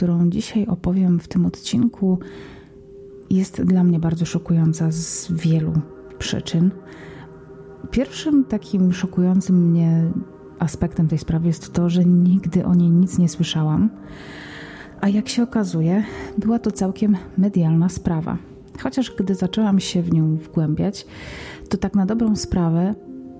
[0.00, 2.18] Którą dzisiaj opowiem w tym odcinku,
[3.30, 5.72] jest dla mnie bardzo szokująca z wielu
[6.18, 6.70] przyczyn.
[7.90, 10.10] Pierwszym takim szokującym mnie
[10.58, 13.90] aspektem tej sprawy jest to, że nigdy o niej nic nie słyszałam,
[15.00, 16.04] a jak się okazuje,
[16.38, 18.38] była to całkiem medialna sprawa.
[18.82, 21.06] Chociaż gdy zaczęłam się w nią wgłębiać,
[21.68, 22.94] to tak na dobrą sprawę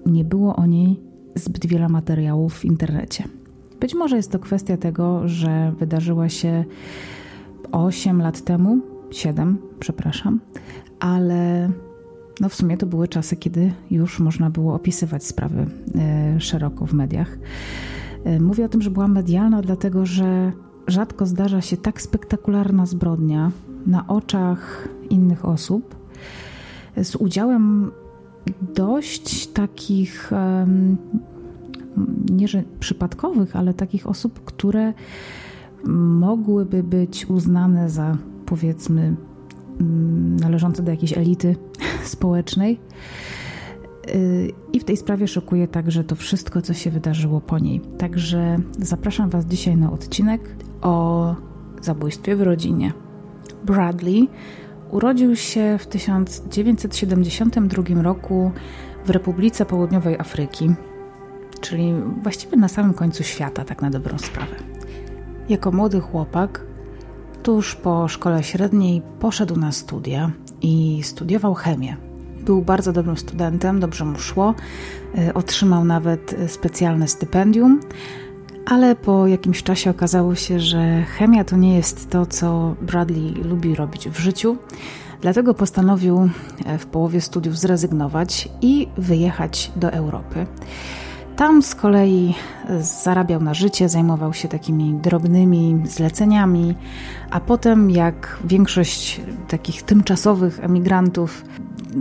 [0.07, 1.01] nie było o niej
[1.35, 3.40] zbyt wiele materiałów w internecie.
[3.81, 6.65] Być może jest to kwestia tego, że wydarzyła się
[7.73, 8.79] 8 lat temu,
[9.11, 10.41] 7, przepraszam,
[11.01, 11.71] ale
[12.41, 16.93] no w sumie to były czasy, kiedy już można było opisywać sprawy e, szeroko w
[16.93, 17.39] mediach.
[18.25, 20.53] E, mówię o tym, że była medialna, dlatego że
[20.87, 23.51] rzadko zdarza się tak spektakularna zbrodnia
[23.87, 25.95] na oczach innych osób
[27.03, 27.91] z udziałem
[28.75, 30.31] dość takich
[32.31, 34.93] nie że przypadkowych, ale takich osób, które
[35.85, 39.17] mogłyby być uznane za powiedzmy
[39.81, 41.57] mm, należące do jakiejś elity
[42.05, 42.81] społecznej.
[44.15, 47.81] Y, I w tej sprawie szokuje także to wszystko, co się wydarzyło po niej.
[47.81, 50.41] Także zapraszam Was dzisiaj na odcinek
[50.83, 51.35] o
[51.83, 52.93] zabójstwie w rodzinie.
[53.65, 54.29] Bradley
[54.91, 58.51] urodził się w 1972 roku
[59.05, 60.75] w Republice Południowej Afryki,
[61.61, 64.57] czyli właściwie na samym końcu świata, tak na dobrą sprawę.
[65.49, 66.61] Jako młody chłopak,
[67.43, 70.31] tuż po szkole średniej poszedł na studia
[70.63, 71.97] i studiował chemię.
[72.41, 74.55] Był bardzo dobrym studentem, dobrze mu szło,
[75.19, 77.81] y, otrzymał nawet specjalne stypendium,
[78.67, 83.75] ale po jakimś czasie okazało się, że chemia to nie jest to, co Bradley lubi
[83.75, 84.57] robić w życiu.
[85.21, 86.31] Dlatego postanowił
[86.67, 90.47] e, w połowie studiów zrezygnować i wyjechać do Europy.
[91.41, 92.35] Tam z kolei
[92.81, 96.75] zarabiał na życie, zajmował się takimi drobnymi zleceniami,
[97.31, 101.45] a potem, jak większość takich tymczasowych emigrantów,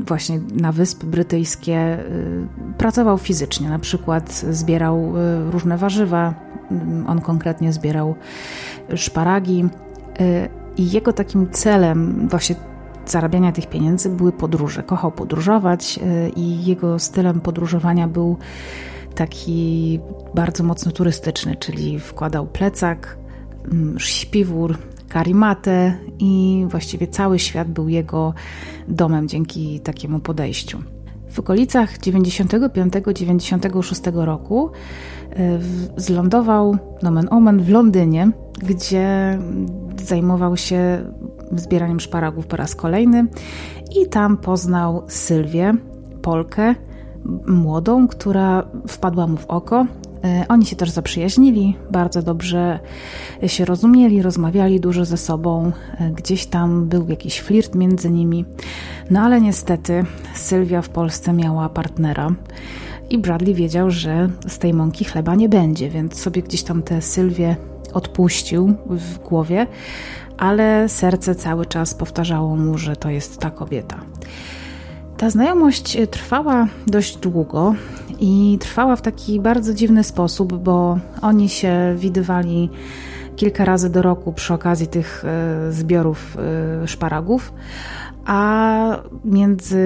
[0.08, 2.48] właśnie na Wyspy Brytyjskie, y,
[2.78, 3.70] pracował fizycznie.
[3.70, 6.34] Na przykład zbierał y, różne warzywa,
[7.08, 8.16] on konkretnie zbierał
[8.96, 9.66] szparagi.
[10.78, 12.56] I jego takim celem, właśnie
[13.06, 14.84] zarabiania tych pieniędzy, były podróże.
[14.84, 16.00] Kochał podróżować
[16.36, 18.38] i jego stylem podróżowania był
[19.16, 20.00] taki
[20.34, 23.18] bardzo mocno turystyczny, czyli wkładał plecak,
[23.72, 24.78] mm, śpiwór,
[25.09, 28.34] karimatę i właściwie cały świat był jego
[28.88, 30.84] domem dzięki takiemu podejściu.
[31.30, 34.72] W okolicach 95-96 roku
[35.31, 35.59] e,
[35.98, 38.31] zlądował nomen omen w Londynie,
[38.64, 39.40] gdzie
[39.98, 41.03] zajmował się
[41.52, 43.28] zbieraniem szparagów po raz kolejny
[44.02, 45.74] i tam poznał Sylwię,
[46.22, 46.75] Polkę,
[47.47, 49.85] młodą, która wpadła mu w oko.
[50.24, 52.80] E, oni się też zaprzyjaźnili, bardzo dobrze
[53.47, 55.72] się rozumieli, rozmawiali dużo ze sobą.
[56.00, 58.46] E, gdzieś tam był jakiś flirt między nimi.
[59.12, 62.31] No ale niestety Sylwia w Polsce miała partnera.
[63.09, 67.01] I Bradley wiedział, że z tej mąki chleba nie będzie, więc sobie gdzieś tam tę
[67.01, 67.56] Sylwię
[67.94, 69.68] odpuścił w głowie,
[70.38, 74.00] ale serce cały czas powtarzało mu, że to jest ta kobieta.
[75.19, 77.75] Ta znajomość trwała dość długo
[78.19, 82.69] i trwała w taki bardzo dziwny sposób, bo oni się widywali
[83.35, 86.38] kilka razy do roku przy okazji tych e, zbiorów
[86.83, 87.54] e, szparagów,
[88.25, 89.77] a między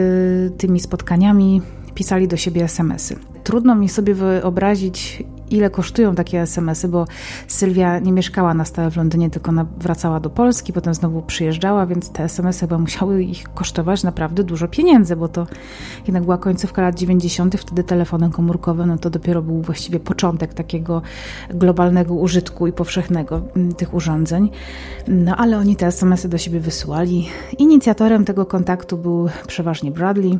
[0.57, 1.61] tymi spotkaniami
[1.93, 3.32] pisali do siebie SMS-y.
[3.43, 7.05] Trudno mi sobie wyobrazić, ile kosztują takie SMS-y, bo
[7.47, 12.09] Sylwia nie mieszkała na stałe w Londynie, tylko wracała do Polski, potem znowu przyjeżdżała, więc
[12.09, 15.47] te SMS-y chyba musiały ich kosztować naprawdę dużo pieniędzy, bo to
[16.07, 21.01] jednak była końcówka lat 90., wtedy telefony komórkowe, no to dopiero był właściwie początek takiego
[21.49, 24.49] globalnego użytku i powszechnego mm, tych urządzeń.
[25.07, 27.27] No ale oni te SMS-y do siebie wysyłali.
[27.57, 30.39] Inicjatorem tego kontaktu był przeważnie Bradley.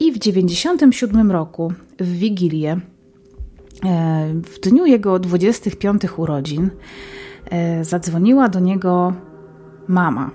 [0.00, 2.80] I w 97 roku, w Wigilię,
[3.84, 6.70] e, w dniu jego 25 urodzin,
[7.50, 9.12] e, zadzwoniła do niego
[9.88, 10.30] mama,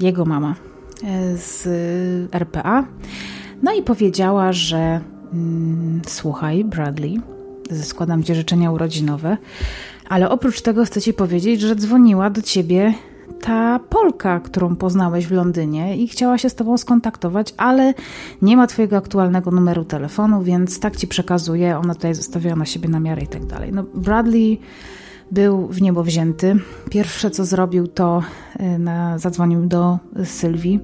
[0.00, 0.54] jego mama
[1.04, 1.68] e, z
[2.34, 2.86] RPA,
[3.62, 5.00] no i powiedziała, że
[5.32, 7.20] mm, słuchaj, Bradley,
[7.82, 9.36] składam ci życzenia urodzinowe,
[10.08, 12.94] ale oprócz tego chcę ci powiedzieć, że dzwoniła do ciebie
[13.40, 17.94] ta Polka, którą poznałeś w Londynie i chciała się z tobą skontaktować, ale
[18.42, 22.88] nie ma twojego aktualnego numeru telefonu, więc tak ci przekazuje, ona tutaj zostawiła na siebie
[22.88, 23.72] namiary i tak dalej.
[23.72, 24.60] No Bradley
[25.30, 26.56] był w niebo wzięty.
[26.90, 28.22] Pierwsze co zrobił to
[28.60, 30.80] y, na, zadzwonił do Sylwii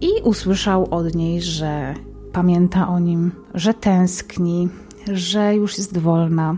[0.00, 1.94] i usłyszał od niej, że
[2.32, 4.68] pamięta o nim, że tęskni,
[5.12, 6.56] że już jest wolna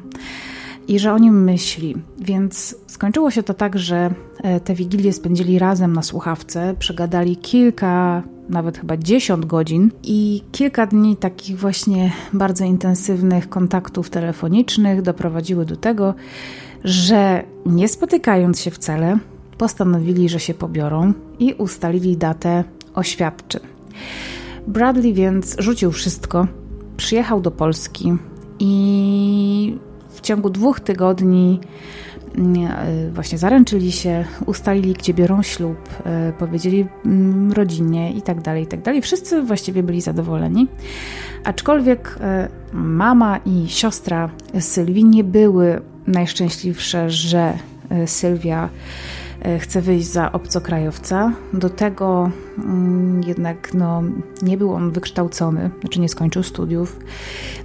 [0.90, 1.96] i że o nim myśli.
[2.18, 8.22] Więc skończyło się to tak, że e, te wigilie spędzili razem na słuchawce, przegadali kilka,
[8.48, 15.76] nawet chyba dziesiąt godzin i kilka dni takich właśnie bardzo intensywnych kontaktów telefonicznych doprowadziły do
[15.76, 16.14] tego,
[16.84, 19.18] że nie spotykając się wcale,
[19.58, 22.64] postanowili, że się pobiorą i ustalili datę
[22.94, 23.60] oświadczyn.
[24.66, 26.46] Bradley więc rzucił wszystko,
[26.96, 28.16] przyjechał do Polski
[28.58, 29.89] i
[30.20, 31.60] w ciągu dwóch tygodni
[32.38, 38.42] mm, e, właśnie zaręczyli się, ustalili, gdzie biorą ślub, e, powiedzieli mm, rodzinie i tak
[38.42, 39.02] dalej, i tak dalej.
[39.02, 40.66] Wszyscy właściwie byli zadowoleni.
[41.44, 44.30] Aczkolwiek e, mama i siostra
[44.60, 47.52] Sylwii nie były najszczęśliwsze, że
[48.06, 48.68] Sylwia
[49.58, 51.32] chce wyjść za obcokrajowca.
[51.52, 54.02] Do tego mm, jednak no,
[54.42, 56.98] nie był on wykształcony, znaczy nie skończył studiów,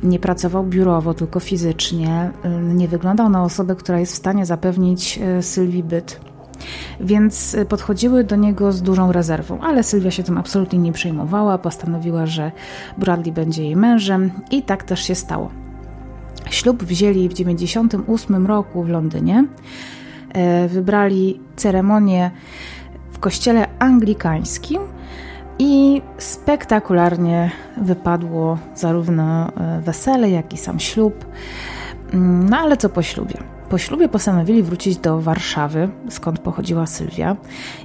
[0.03, 5.19] nie pracował biurowo, tylko fizycznie, e, nie wyglądał na osobę, która jest w stanie zapewnić
[5.23, 6.19] e, Sylwii byt.
[6.99, 12.25] Więc podchodziły do niego z dużą rezerwą, ale Sylwia się tym absolutnie nie przejmowała, postanowiła,
[12.25, 12.51] że
[12.97, 15.51] Bradley będzie jej mężem i tak też się stało.
[16.49, 19.45] Ślub wzięli w 1998 roku w Londynie.
[20.35, 22.31] E, wybrali ceremonię
[23.11, 24.81] w kościele anglikańskim
[25.59, 31.25] i spektakularnie wypadło zarówno e, wesele, jak i sam ślub.
[32.13, 33.54] Mm, no ale co po ślubie?
[33.75, 37.35] Po ślubie postanowili wrócić do Warszawy, skąd pochodziła Sylwia.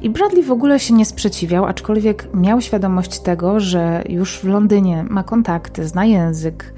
[0.03, 5.05] I Bradley w ogóle się nie sprzeciwiał, aczkolwiek miał świadomość tego, że już w Londynie
[5.09, 6.75] ma kontakty, zna język,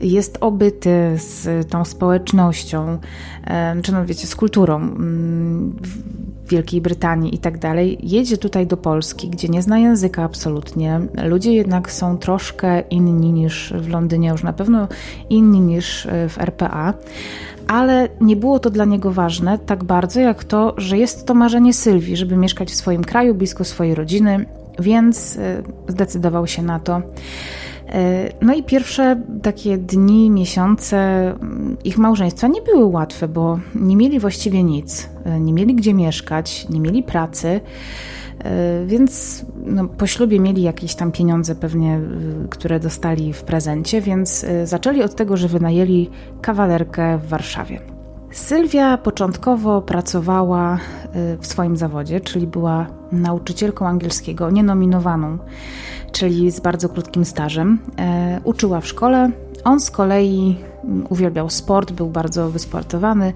[0.00, 2.98] jest obyty z tą społecznością,
[3.82, 5.76] czy no wiecie, z kulturą mm,
[6.48, 7.98] Wielkiej Brytanii i tak dalej.
[8.02, 11.00] Jedzie tutaj do Polski, gdzie nie zna języka absolutnie.
[11.24, 14.88] Ludzie jednak są troszkę inni niż w Londynie, już na pewno
[15.30, 16.94] inni niż e, w RPA
[17.68, 21.72] ale nie było to dla niego ważne tak bardzo jak to, że jest to marzenie
[21.72, 24.46] Sylwii, żeby mieszkać w swoim kraju, blisko swojej rodziny,
[24.78, 27.02] więc e, zdecydował się na to.
[27.88, 30.96] E, no i pierwsze takie dni, miesiące
[31.30, 35.94] mm, ich małżeństwa nie były łatwe, bo nie mieli właściwie nic, e, nie mieli gdzie
[35.94, 37.60] mieszkać, nie mieli pracy.
[38.38, 42.00] E, więc no, po ślubie mieli jakieś tam pieniądze pewnie,
[42.50, 46.10] które dostali w prezencie, więc zaczęli od tego, że wynajęli
[46.42, 47.80] kawalerkę w Warszawie.
[48.30, 50.78] Sylwia początkowo pracowała
[51.40, 55.38] w swoim zawodzie, czyli była nauczycielką angielskiego, nienominowaną
[56.14, 57.78] czyli z bardzo krótkim stażem.
[58.44, 59.30] Uczyła w szkole.
[59.64, 60.56] On z kolei
[61.08, 63.32] uwielbiał sport, był bardzo wysportowany,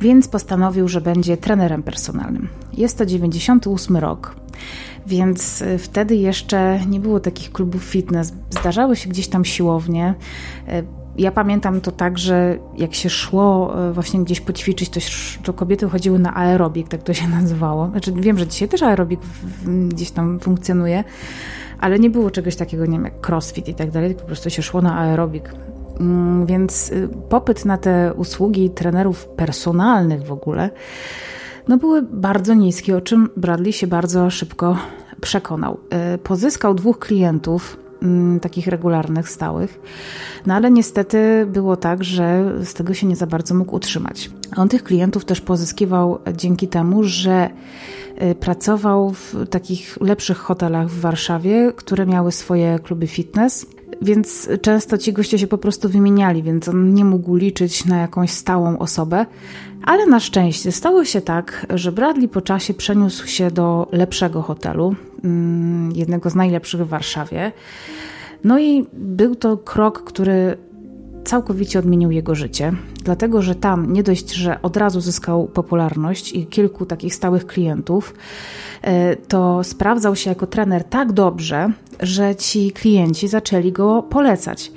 [0.00, 2.48] więc postanowił, że będzie trenerem personalnym.
[2.72, 4.36] Jest to 98 rok.
[5.06, 8.32] Więc e, wtedy jeszcze nie było takich klubów fitness.
[8.50, 10.14] Zdarzały się gdzieś tam siłownie.
[10.68, 10.82] E,
[11.18, 15.00] ja pamiętam to tak, że jak się szło właśnie gdzieś poćwiczyć, to,
[15.42, 17.90] to kobiety chodziły na aerobik, tak to się nazywało.
[17.90, 19.20] Znaczy, wiem, że dzisiaj też aerobik
[19.88, 21.04] gdzieś tam funkcjonuje,
[21.80, 24.50] ale nie było czegoś takiego, nie wiem, jak crossfit i tak dalej, tylko po prostu
[24.50, 25.54] się szło na aerobik.
[26.00, 30.70] Mm, więc y, popyt na te usługi trenerów personalnych w ogóle
[31.68, 34.76] no były bardzo niskie, o czym Bradley się bardzo szybko
[35.20, 35.78] przekonał.
[36.14, 39.80] Y, pozyskał dwóch klientów, mm, takich regularnych, stałych,
[40.46, 44.30] no ale niestety było tak, że z tego się nie za bardzo mógł utrzymać.
[44.56, 47.50] On tych klientów też pozyskiwał dzięki temu, że
[48.22, 53.66] Y, pracował w takich lepszych hotelach w Warszawie, które miały swoje kluby fitness.
[54.02, 58.30] Więc często ci goście się po prostu wymieniali, więc on nie mógł liczyć na jakąś
[58.30, 59.26] stałą osobę.
[59.84, 64.94] Ale na szczęście stało się tak, że Bradley po czasie przeniósł się do lepszego hotelu,
[65.24, 67.52] mm, jednego z najlepszych w Warszawie.
[68.44, 70.56] No i był to krok, który
[71.24, 72.72] całkowicie odmienił jego życie,
[73.04, 78.14] dlatego że tam nie dość, że od razu zyskał popularność i kilku takich stałych klientów,
[78.82, 84.72] e, to sprawdzał się jako trener tak dobrze, że ci klienci zaczęli go polecać.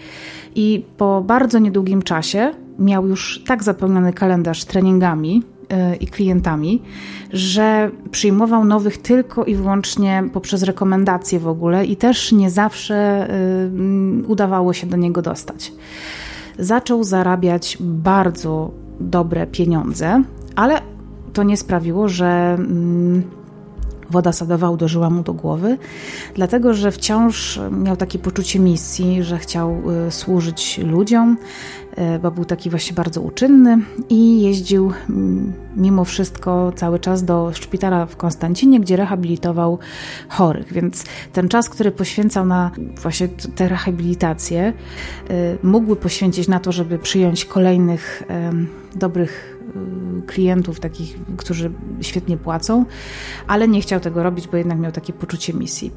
[0.55, 6.81] I po bardzo niedługim czasie miał już tak zapełniony kalendarz treningami e, i klientami,
[7.33, 13.27] że przyjmował nowych tylko i wyłącznie poprzez rekomendacje w ogóle i też nie zawsze e,
[14.27, 15.71] udawało się do niego dostać
[16.59, 20.23] zaczął zarabiać bardzo dobre pieniądze,
[20.55, 20.81] ale
[21.33, 23.23] to nie sprawiło, że mm,
[24.09, 25.77] woda sadowa uderzyła mu do głowy,
[26.35, 31.37] dlatego że wciąż miał takie poczucie misji, że chciał y, służyć ludziom,
[32.21, 38.05] bo był taki właśnie bardzo uczynny i jeździł mm, mimo wszystko cały czas do szpitala
[38.05, 39.79] w Konstancinie, gdzie rehabilitował
[40.29, 40.73] chorych.
[40.73, 42.71] Więc ten czas, który poświęcał na
[43.01, 44.73] właśnie tę rehabilitację,
[45.31, 48.23] y, mógłby poświęcić na to, żeby przyjąć kolejnych
[48.95, 51.71] dobrych Y, klientów, takich, którzy
[52.01, 52.85] świetnie płacą,
[53.47, 55.91] ale nie chciał tego robić, bo jednak miał takie poczucie misji.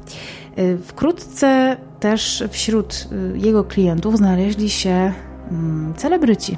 [0.59, 5.13] Y, wkrótce też wśród y, jego klientów znaleźli się
[5.95, 6.57] celebryci.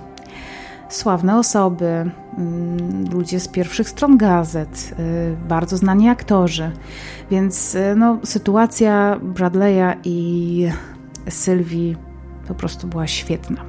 [0.89, 4.95] Sławne osoby, mm, ludzie z pierwszych stron gazet,
[5.49, 6.71] bardzo znani aktorzy.
[7.31, 10.67] Więc no, sytuacja Bradley'a i
[11.29, 11.95] Sylwii
[12.47, 13.65] po prostu była świetna.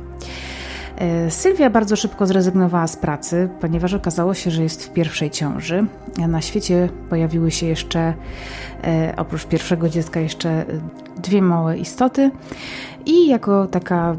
[0.96, 5.86] E, Sylwia bardzo szybko zrezygnowała z pracy, ponieważ okazało się, że jest w pierwszej ciąży.
[6.28, 8.14] Na świecie pojawiły się jeszcze,
[9.16, 10.64] oprócz pierwszego dziecka, jeszcze
[11.16, 12.30] dwie małe istoty
[13.06, 14.16] i jako taka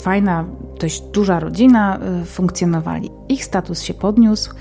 [0.00, 0.44] fajna,
[0.80, 3.10] dość duża rodzina e, funkcjonowali.
[3.28, 4.54] Ich status się podniósł,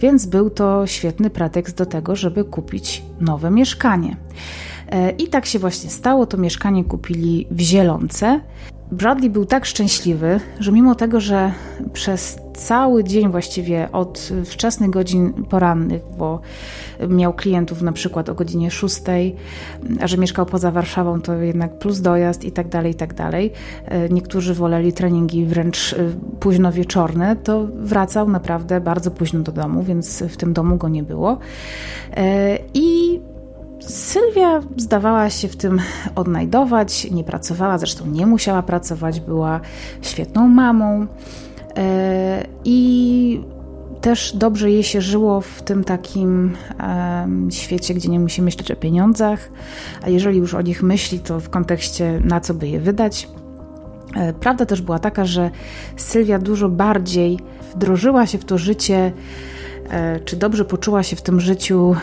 [0.00, 4.16] więc był to świetny pretekst do tego, żeby kupić nowe mieszkanie.
[5.18, 6.26] I tak się właśnie stało.
[6.26, 8.40] To mieszkanie kupili w Zielonce.
[8.92, 11.52] Bradley był tak szczęśliwy, że mimo tego, że
[11.92, 16.40] przez cały dzień właściwie od wczesnych godzin porannych, bo
[17.08, 19.00] miał klientów na przykład o godzinie 6,
[20.00, 23.52] a że mieszkał poza Warszawą, to jednak plus dojazd i tak dalej, i tak dalej.
[23.84, 25.96] E, niektórzy woleli treningi wręcz e,
[26.40, 31.02] późno wieczorne, to wracał naprawdę bardzo późno do domu, więc w tym domu go nie
[31.02, 31.38] było.
[32.16, 33.09] E, I
[33.90, 35.80] Sylwia zdawała się w tym
[36.14, 39.60] odnajdować, nie pracowała, zresztą nie musiała pracować, była
[40.02, 41.06] świetną mamą
[41.76, 43.40] e, i
[44.00, 46.56] też dobrze jej się żyło w tym takim
[47.50, 49.50] świecie, gdzie nie musi myśleć o pieniądzach,
[50.02, 53.28] a jeżeli już o nich myśli, to w kontekście na co by je wydać.
[54.16, 55.50] E, prawda też była taka, że
[55.96, 57.38] Sylwia dużo bardziej
[57.74, 59.12] wdrożyła się w to życie,
[59.90, 61.96] e, czy dobrze poczuła się w tym życiu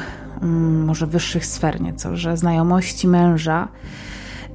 [0.85, 3.67] może wyższych sfer nieco, że znajomości męża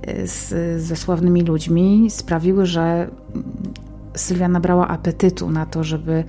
[0.08, 3.10] y, z, ze sławnymi ludźmi sprawiły, że
[4.14, 6.24] Sylwia nabrała apetytu na to, żeby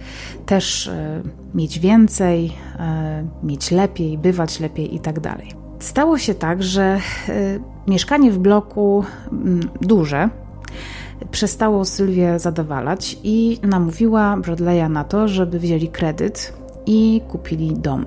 [0.46, 1.22] też y,
[1.56, 5.48] mieć więcej, y, mieć lepiej, bywać lepiej i tak dalej.
[5.80, 7.00] Stało się tak, że
[7.88, 10.30] mieszkanie w bloku mm, duże
[11.32, 16.54] przestało Sylwię zadowalać i namówiła Bradley'a na to, żeby wzięli kredyt
[16.86, 18.06] i kupili dom.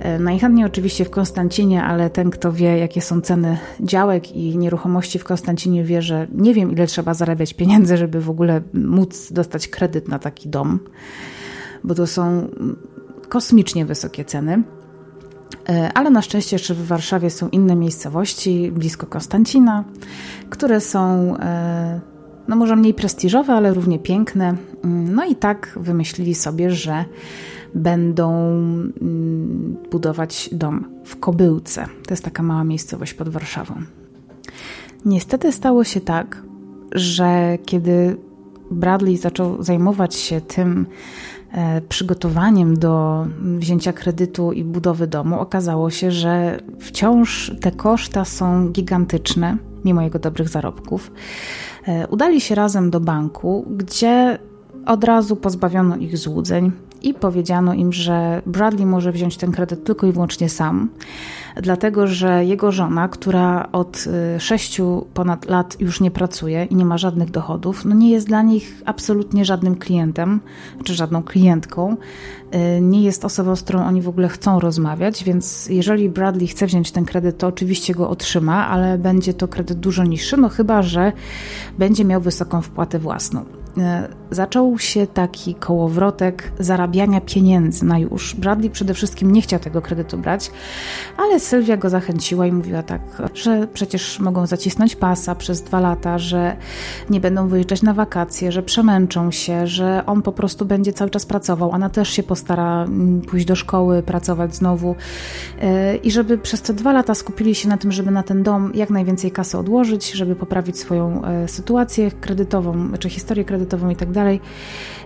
[0.00, 5.18] E, najchętniej oczywiście w Konstancinie, ale ten, kto wie, jakie są ceny działek i nieruchomości
[5.18, 9.68] w Konstancinie, wie, że nie wiem, ile trzeba zarabiać pieniędzy, żeby w ogóle móc dostać
[9.68, 10.80] kredyt na taki dom,
[11.84, 12.48] bo to są
[13.28, 14.62] kosmicznie wysokie ceny.
[15.68, 19.84] E, ale na szczęście jeszcze w Warszawie są inne miejscowości blisko Konstancina,
[20.50, 22.00] które są e,
[22.48, 24.56] no może mniej prestiżowe, ale równie piękne.
[24.84, 27.04] Mm, no i tak wymyślili sobie, że
[27.74, 31.86] będą mm, budować dom w Kobyłce.
[32.06, 33.74] To jest taka mała miejscowość pod Warszawą.
[35.04, 36.42] Niestety stało się tak,
[36.92, 38.16] że kiedy
[38.70, 40.86] Bradley zaczął zajmować się tym
[41.52, 43.26] e, przygotowaniem do
[43.58, 50.18] wzięcia kredytu i budowy domu, okazało się, że wciąż te koszta są gigantyczne, mimo jego
[50.18, 51.12] dobrych zarobków.
[51.86, 54.38] E, udali się razem do banku, gdzie
[54.86, 60.06] od razu pozbawiono ich złudzeń i powiedziano im, że Bradley może wziąć ten kredyt tylko
[60.06, 60.88] i wyłącznie sam,
[61.56, 64.04] dlatego że jego żona, która od
[64.36, 68.26] y, sześciu ponad lat już nie pracuje i nie ma żadnych dochodów, no nie jest
[68.26, 70.40] dla nich absolutnie żadnym klientem
[70.84, 71.96] czy żadną klientką.
[72.76, 76.66] Y, nie jest osobą, z którą oni w ogóle chcą rozmawiać, więc jeżeli Bradley chce
[76.66, 80.82] wziąć ten kredyt, to oczywiście go otrzyma, ale będzie to kredyt dużo niższy, no chyba
[80.82, 81.12] że
[81.78, 83.44] będzie miał wysoką wpłatę własną.
[83.78, 88.34] E, zaczął się taki kołowrotek zarabiania pieniędzy na już.
[88.34, 90.50] Bradley przede wszystkim nie chciał tego kredytu brać,
[91.16, 93.00] ale Sylwia go zachęciła i mówiła tak,
[93.34, 96.56] że przecież mogą zacisnąć pasa przez dwa lata, że
[97.10, 101.26] nie będą wyjeżdżać na wakacje, że przemęczą się, że on po prostu będzie cały czas
[101.26, 104.94] pracował, ona też się postara mm, pójść do szkoły, pracować znowu
[105.60, 108.72] e, i żeby przez te dwa lata skupili się na tym, żeby na ten dom
[108.74, 113.96] jak najwięcej kasy odłożyć, żeby poprawić swoją e, sytuację kredytową, czy historię kredytową kredytową i
[113.96, 114.40] tak dalej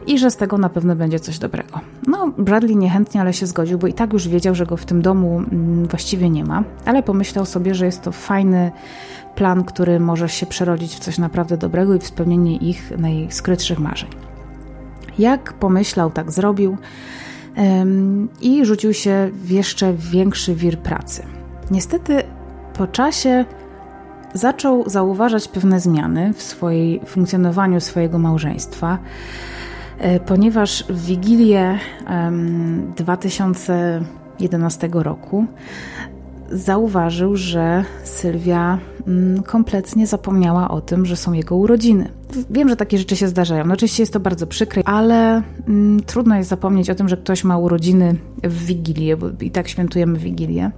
[0.06, 1.80] i że z tego na pewno będzie coś dobrego.
[2.06, 5.02] No, Bradley niechętnie, ale się zgodził, bo i tak już wiedział, że go w tym
[5.02, 8.72] domu mm, właściwie nie ma, ale pomyślał sobie, że jest to fajny
[9.34, 14.10] plan, który może się przerodzić w coś naprawdę dobrego i w spełnienie ich najskrytszych marzeń.
[15.18, 16.76] Jak pomyślał, tak zrobił.
[18.40, 21.22] i rzucił się w jeszcze większy wir pracy.
[21.70, 22.22] Niestety
[22.74, 23.44] po czasie
[24.34, 28.98] zaczął zauważać pewne zmiany w swojej funkcjonowaniu swojego małżeństwa,
[29.98, 31.78] e, ponieważ w Wigilię
[32.96, 35.46] 2011 roku
[36.50, 42.08] zauważył, że Sylwia mm, kompletnie zapomniała o tym, że są jego urodziny.
[42.50, 43.64] Wiem, że takie rzeczy się zdarzają.
[43.64, 47.44] No, oczywiście jest to bardzo przykre, ale mm, trudno jest zapomnieć o tym, że ktoś
[47.44, 50.70] ma urodziny w Wigilię, bo i tak świętujemy Wigilię.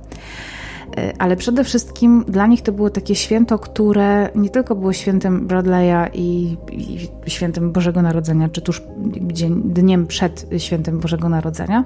[0.97, 5.49] E, ale przede wszystkim dla nich to było takie święto, które nie tylko było świętem
[5.49, 8.83] Bradley'a i, i świętem Bożego Narodzenia, czy tuż
[9.21, 11.85] dzień, dniem przed świętem Bożego Narodzenia,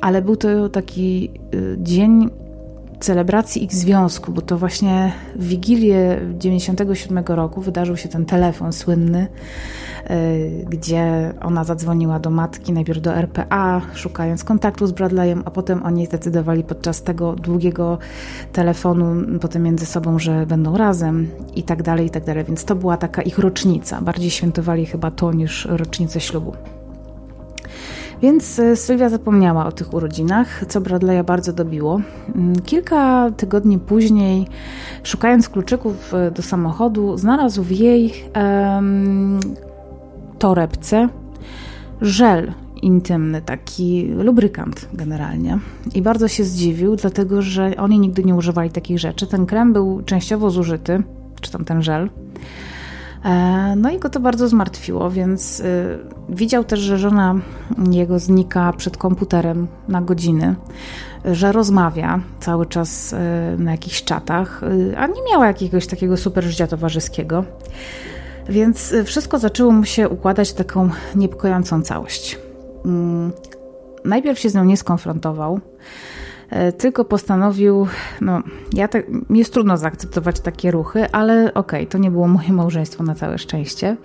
[0.00, 2.30] ale był to taki y, dzień
[3.00, 9.26] celebracji ich związku, bo to właśnie w Wigilię 97 roku wydarzył się ten telefon słynny,
[10.10, 15.82] y, gdzie ona zadzwoniła do matki, najpierw do RPA, szukając kontaktu z Bradleyem, a potem
[15.82, 17.98] oni zdecydowali podczas tego długiego
[18.52, 22.44] telefonu potem między sobą, że będą razem i tak dalej, i tak dalej.
[22.44, 24.00] Więc to była taka ich rocznica.
[24.00, 26.52] Bardziej świętowali chyba to niż rocznicę ślubu.
[28.24, 32.00] Więc e, Sylwia zapomniała o tych urodzinach, co Bradley'a bardzo dobiło.
[32.34, 34.46] Mm, kilka tygodni później,
[35.02, 38.12] szukając kluczyków e, do samochodu, znalazł w jej
[40.38, 41.08] torebce
[42.00, 42.52] żel
[42.82, 45.58] intymny, taki lubrykant generalnie.
[45.94, 49.26] I bardzo się zdziwił, dlatego że oni nigdy nie używali takich rzeczy.
[49.26, 51.02] Ten krem był częściowo zużyty,
[51.40, 52.10] czy tam ten żel.
[53.24, 57.34] E, no i go to bardzo zmartwiło, więc y, widział też, że żona
[57.90, 60.54] jego znika przed komputerem na godziny,
[61.24, 63.16] że rozmawia cały czas y,
[63.58, 67.44] na jakichś czatach, y, a nie miała jakiegoś takiego super życia towarzyskiego.
[68.48, 72.38] Więc wszystko zaczęło mu się układać w taką niepokojącą całość.
[72.84, 73.32] Mm,
[74.04, 75.60] najpierw się z nią nie skonfrontował,
[76.78, 77.86] tylko postanowił,
[78.20, 82.52] no, ja te, jest trudno zaakceptować takie ruchy, ale okej, okay, to nie było moje
[82.62, 83.96] małżeństwo na całe szczęście.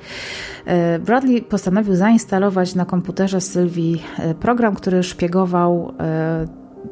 [0.66, 5.94] E, Bradley postanowił zainstalować na komputerze Sylwii e, program, który szpiegował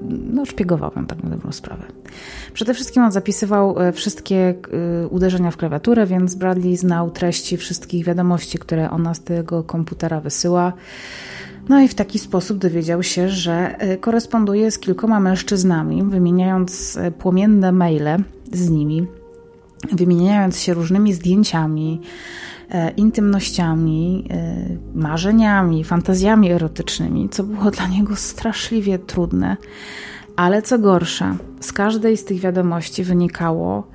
[0.10, 1.84] no, szpiegował ją tak na dobrą sprawę.
[2.54, 4.56] Przede wszystkim on zapisywał wszystkie
[5.10, 10.73] uderzenia w klawiaturę, więc Bradley znał treści wszystkich wiadomości, które ona z tego komputera wysyła.
[11.69, 17.12] No i w taki sposób dowiedział się, że e, koresponduje z kilkoma mężczyznami, wymieniając e,
[17.12, 18.23] płomienne maile
[18.54, 19.08] z nimi,
[19.91, 22.08] wymieniając się różnymi zdjęciami, e,
[22.97, 24.30] intymnościami,
[24.95, 29.58] marzeniami, fantazjami erotycznymi, co było dla niego straszliwie trudne.
[30.36, 33.88] Ale co gorsza, z każdej z tych wiadomości wynikało,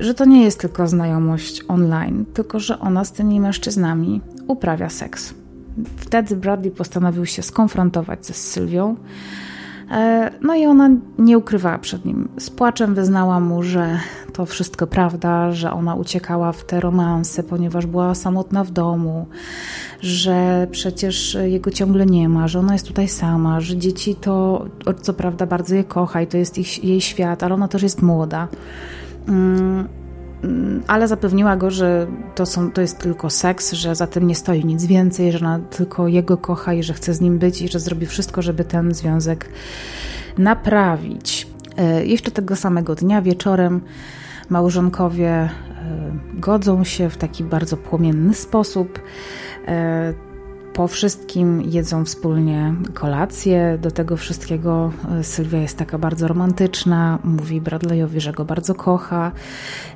[0.00, 5.34] że to nie jest tylko znajomość online, tylko że ona z tymi mężczyznami uprawia seks.
[5.96, 8.96] Wtedy Bradley postanowił się skonfrontować ze Sylwią.
[9.90, 12.28] E, no i ona nie ukrywała przed nim.
[12.38, 13.98] Z płaczem wyznała mu, że
[14.32, 19.26] to wszystko prawda, że ona uciekała w te romanse, ponieważ była samotna w domu,
[20.00, 24.66] że przecież jego ciągle nie ma, że ona jest tutaj sama, że dzieci to,
[25.02, 28.02] co prawda, bardzo je kocha i to jest ich, jej świat, ale ona też jest
[28.02, 28.48] młoda.
[30.44, 34.34] Mm, ale zapewniła go, że to, są, to jest tylko seks, że za tym nie
[34.34, 37.68] stoi nic więcej, że ona tylko jego kocha i że chce z nim być i
[37.68, 39.48] że zrobi wszystko, żeby ten związek
[40.38, 41.46] naprawić.
[41.76, 43.80] E, jeszcze tego samego dnia wieczorem
[44.48, 45.50] małżonkowie e,
[46.34, 48.98] godzą się w taki bardzo płomienny sposób.
[50.76, 53.78] Po wszystkim jedzą wspólnie kolację.
[53.82, 59.32] Do tego wszystkiego e, Sylwia jest taka bardzo romantyczna, mówi Bradleyowi, że go bardzo kocha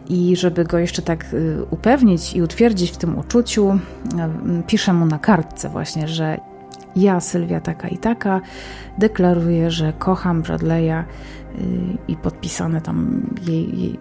[0.08, 3.78] i żeby go jeszcze tak e, upewnić i utwierdzić w tym uczuciu, e,
[4.66, 6.38] pisze mu na kartce właśnie, że
[6.96, 8.40] ja, Sylwia taka i taka,
[8.98, 11.04] deklaruję, że kocham Bradleya
[12.08, 13.98] i podpisane tam jej, jej,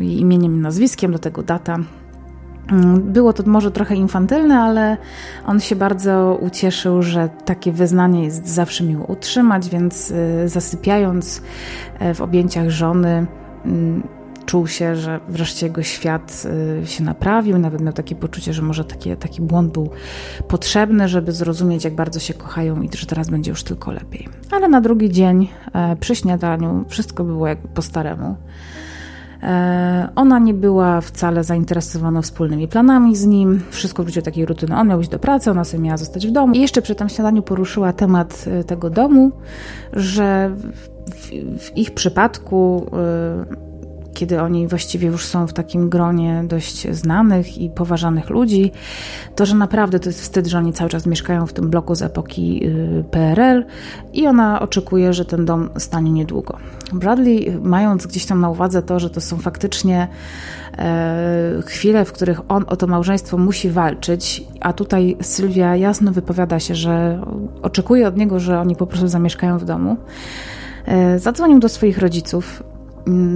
[0.00, 1.78] jej imieniem i nazwiskiem, do tego data
[2.96, 4.96] było to może trochę infantylne, ale
[5.46, 11.42] on się bardzo ucieszył, że takie wyznanie jest zawsze miło utrzymać, więc y, zasypiając
[11.98, 13.26] e, w objęciach żony,
[13.64, 14.02] mm,
[14.46, 16.46] czuł się, że wreszcie jego świat
[16.82, 19.90] y, się naprawił, nawet miał takie poczucie, że może taki, taki błąd był
[20.48, 24.28] potrzebny, żeby zrozumieć, jak bardzo się kochają i że teraz będzie już tylko lepiej.
[24.50, 28.36] Ale na drugi dzień e, przy śniadaniu wszystko było jak po staremu.
[29.42, 33.60] E, ona nie była wcale zainteresowana wspólnymi planami z nim.
[33.70, 34.76] Wszystko wróciło do takiej rutyny.
[34.76, 36.54] On miał iść do pracy, ona sobie miała zostać w domu.
[36.54, 39.32] I jeszcze przy tym śniadaniu poruszyła temat e, tego domu,
[39.92, 40.50] że
[41.06, 43.67] w, w ich przypadku, e,
[44.18, 48.72] kiedy oni właściwie już są w takim gronie dość znanych i poważanych ludzi,
[49.36, 52.02] to że naprawdę to jest wstyd, że oni cały czas mieszkają w tym bloku z
[52.02, 53.64] epoki y, PRL
[54.12, 56.58] i ona oczekuje, że ten dom stanie niedługo.
[56.92, 60.08] Bradley, mając gdzieś tam na uwadze to, że to są faktycznie
[60.78, 66.60] e, chwile, w których on o to małżeństwo musi walczyć, a tutaj Sylwia jasno wypowiada
[66.60, 67.20] się, że
[67.62, 69.96] oczekuje od niego, że oni po prostu zamieszkają w domu.
[70.86, 72.62] E, zadzwonił do swoich rodziców,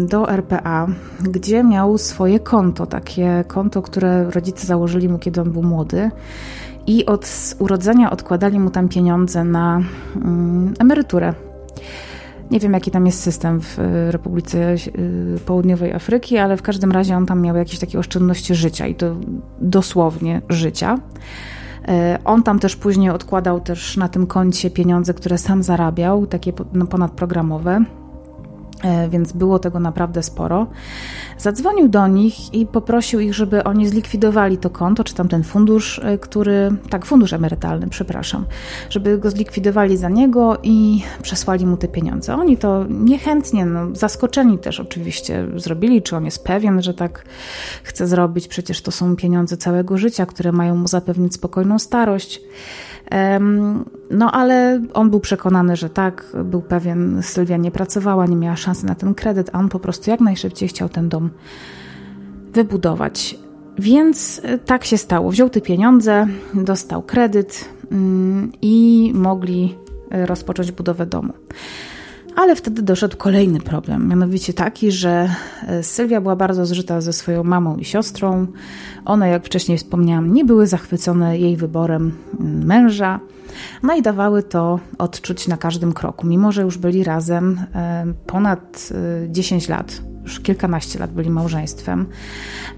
[0.08, 0.86] do RPA,
[1.20, 6.10] gdzie miał swoje konto, takie konto, które rodzice założyli mu, kiedy on był młody.
[6.86, 9.80] I od urodzenia odkładali mu tam pieniądze na
[10.16, 11.34] mm, emeryturę.
[12.50, 14.78] Nie wiem, jaki tam jest system w e, Republice e,
[15.46, 19.16] Południowej Afryki, ale w każdym razie on tam miał jakieś takie oszczędności życia i to
[19.60, 20.98] dosłownie życia.
[21.88, 26.52] E, on tam też później odkładał też na tym koncie pieniądze, które sam zarabiał, takie
[26.72, 27.84] no, ponadprogramowe.
[28.82, 30.66] E, więc było tego naprawdę sporo.
[31.38, 36.00] Zadzwonił do nich i poprosił ich, żeby oni zlikwidowali to konto, czy tam ten fundusz,
[36.04, 38.44] e, który, tak, fundusz emerytalny, przepraszam,
[38.90, 42.34] żeby go zlikwidowali za niego i przesłali mu te pieniądze.
[42.34, 47.24] Oni to niechętnie, no, zaskoczeni też oczywiście zrobili, czy on jest pewien, że tak
[47.82, 48.48] chce zrobić.
[48.48, 52.40] Przecież to są pieniądze całego życia, które mają mu zapewnić spokojną starość.
[54.10, 58.86] No ale on był przekonany, że tak, był pewien, Sylwia nie pracowała, nie miała szansy
[58.86, 61.30] na ten kredyt, a on po prostu jak najszybciej chciał ten dom
[62.52, 63.38] wybudować.
[63.78, 65.30] Więc e, tak się stało.
[65.30, 69.76] Wziął te pieniądze, dostał kredyt mm, i mogli
[70.10, 71.32] e, rozpocząć budowę domu.
[72.36, 75.30] Ale wtedy doszedł kolejny problem, mianowicie taki, że
[75.66, 78.46] e, Sylwia była bardzo zżyta ze swoją mamą i siostrą.
[79.04, 83.20] One, jak wcześniej wspomniałam, nie były zachwycone jej wyborem mm, męża,
[83.82, 88.88] no i dawały to odczuć na każdym kroku, mimo że już byli razem e, ponad
[89.28, 92.06] 10 e, lat, już kilkanaście lat byli małżeństwem.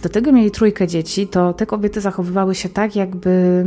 [0.02, 3.64] Do tego mieli trójkę dzieci, to te kobiety zachowywały się tak, jakby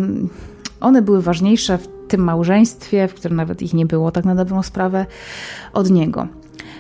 [0.80, 5.06] one były ważniejsze tym małżeństwie, w którym nawet ich nie było, tak na dobrą sprawę,
[5.74, 6.28] od niego.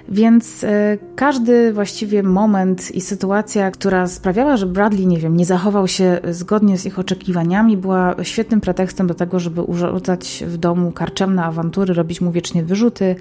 [0.09, 5.87] Więc e, każdy właściwie moment i sytuacja, która sprawiała, że Bradley, nie wiem, nie zachował
[5.87, 11.43] się zgodnie z ich oczekiwaniami, była świetnym pretekstem do tego, żeby urządzać w domu karczemne
[11.43, 13.15] awantury, robić mu wiecznie wyrzuty.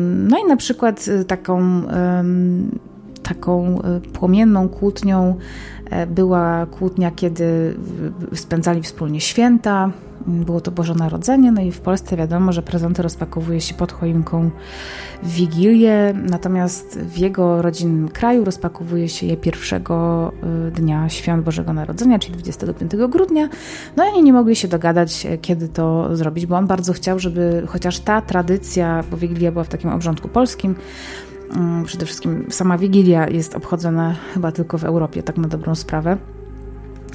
[0.00, 1.82] No i na przykład e, taką,
[3.22, 5.36] taką e, płomienną kłótnią
[6.08, 7.74] była kłótnia, kiedy
[8.34, 9.90] spędzali wspólnie święta,
[10.28, 14.50] było to Boże Narodzenie, no i w Polsce wiadomo, że prezenty rozpakowuje się pod choinką
[15.22, 20.32] w Wigilię, natomiast w jego rodzinnym kraju rozpakowuje się je pierwszego
[20.68, 23.48] y, dnia Świąt Bożego Narodzenia, czyli 25 grudnia.
[23.96, 27.18] No i oni nie mogli się dogadać, e, kiedy to zrobić, bo on bardzo chciał,
[27.18, 30.74] żeby chociaż ta tradycja, bo Wigilia była w takim obrządku polskim,
[31.56, 36.16] mm, przede wszystkim sama Wigilia jest obchodzona chyba tylko w Europie, tak na dobrą sprawę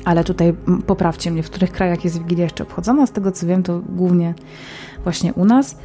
[0.05, 0.53] ale tutaj
[0.87, 3.05] poprawcie mnie, w których krajach jest Wigilia jeszcze obchodzona.
[3.05, 4.33] Z tego co wiem, to głównie
[5.03, 5.75] właśnie u nas.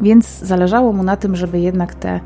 [0.00, 2.20] Więc zależało mu na tym, żeby jednak te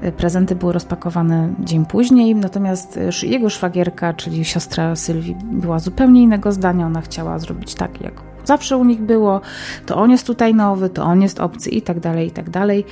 [0.00, 2.34] e, prezenty były rozpakowane dzień później.
[2.34, 6.86] Natomiast e, jego szwagierka, czyli siostra Sylwii, była zupełnie innego zdania.
[6.86, 8.14] Ona chciała zrobić tak, jak
[8.44, 9.40] zawsze u nich było.
[9.86, 12.84] To on jest tutaj nowy, to on jest obcy i tak dalej, i tak dalej.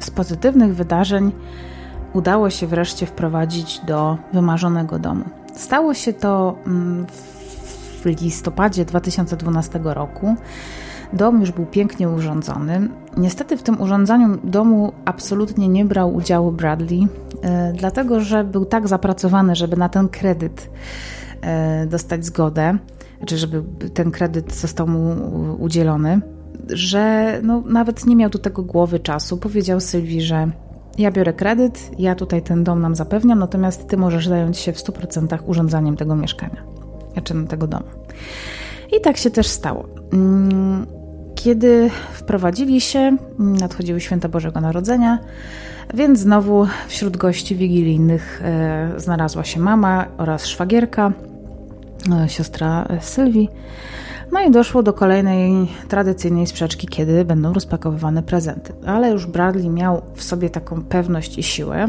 [0.00, 1.32] Z pozytywnych wydarzeń
[2.12, 5.24] udało się wreszcie wprowadzić do wymarzonego domu.
[5.58, 7.06] Stało się to mm,
[8.02, 10.36] w listopadzie 2012 roku.
[11.12, 12.88] Dom już był pięknie urządzony.
[13.16, 17.08] Niestety w tym urządzaniu domu absolutnie nie brał udziału Bradley,
[17.42, 20.70] e, dlatego że był tak zapracowany, żeby na ten kredyt
[21.40, 22.78] e, dostać zgodę,
[23.26, 23.62] czy żeby
[23.94, 25.14] ten kredyt został mu
[25.58, 26.20] udzielony,
[26.68, 29.36] że no, nawet nie miał do tego głowy czasu.
[29.36, 30.50] Powiedział Sylwii, że
[30.98, 34.76] ja biorę kredyt, ja tutaj ten dom nam zapewniam, natomiast ty możesz zająć się w
[34.76, 36.62] 100% urządzaniem tego mieszkania,
[37.24, 37.86] czy tego domu.
[38.96, 39.84] I tak się też stało.
[40.12, 40.86] Mm,
[41.34, 45.18] kiedy wprowadzili się, nadchodziły święta Bożego Narodzenia,
[45.94, 51.12] więc znowu wśród gości wigilijnych e, znalazła się mama oraz szwagierka,
[52.24, 53.48] e, siostra Sylwii.
[54.32, 58.72] No i doszło do kolejnej tradycyjnej sprzeczki, kiedy będą rozpakowywane prezenty.
[58.86, 61.88] Ale już Bradley miał w sobie taką pewność i siłę,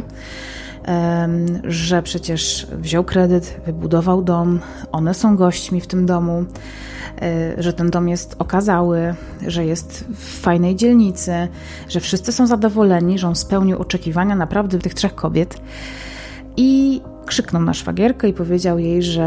[1.64, 4.60] że przecież wziął kredyt, wybudował dom,
[4.92, 6.46] one są gośćmi w tym domu,
[7.22, 9.16] e, że ten dom jest okazały,
[9.48, 11.48] że jest w fajnej dzielnicy,
[11.90, 15.62] że wszyscy są zadowoleni, że on spełnił oczekiwania naprawdę tych trzech kobiet.
[16.58, 19.24] I krzyknął na szwagierkę i powiedział jej, że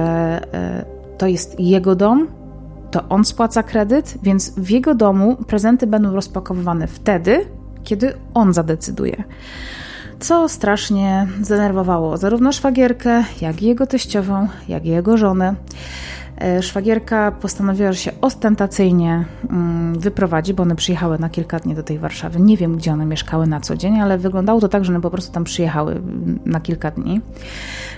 [0.53, 0.85] e,
[1.19, 2.29] to jest jego dom,
[2.93, 7.47] to on spłaca kredyt, więc w jego domu prezenty będą rozpakowywane wtedy,
[7.85, 9.25] kiedy on zadecyduje.
[10.21, 15.55] co strasznie zdenerwowało zarówno szwagierkę, jak i jego teściową, jak i jego żonę.
[16.39, 21.83] E, szwagierka postanowiła, że się ostentacyjnie mm, wyprowadzi, bo one przyjechały na kilka dni do
[21.83, 22.41] tej Warszawy.
[22.41, 25.11] Nie wiem, gdzie one mieszkały na co dzień, ale wyglądało to tak, że one po
[25.11, 27.21] prostu tam przyjechały mm, na kilka dni.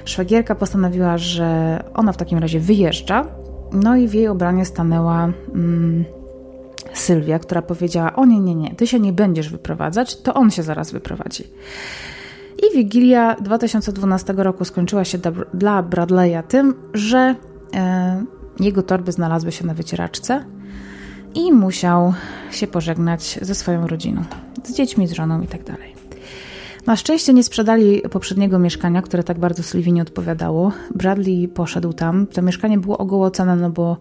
[0.05, 3.25] Szwagierka postanowiła, że ona w takim razie wyjeżdża,
[3.75, 6.05] no i w jej obranie stanęła mm,
[6.93, 10.63] Sylwia, która powiedziała: O nie, nie, nie, ty się nie będziesz wyprowadzać, to on się
[10.63, 11.45] zaraz wyprowadzi.
[12.59, 15.19] I Wigilia 2012 roku skończyła się
[15.55, 17.35] dla Bradley'a tym, że
[17.75, 18.25] e,
[18.61, 20.45] jego torby znalazły się na wycieraczce
[21.35, 22.15] i musiał
[22.51, 24.23] się pożegnać ze swoją rodziną,
[24.65, 25.94] z dziećmi, z żoną itd.
[26.87, 30.73] Na szczęście nie sprzedali poprzedniego mieszkania, które tak bardzo Sylwii nie odpowiadało.
[30.95, 32.27] Bradley poszedł tam.
[32.27, 33.97] To mieszkanie było ogołocone, no bo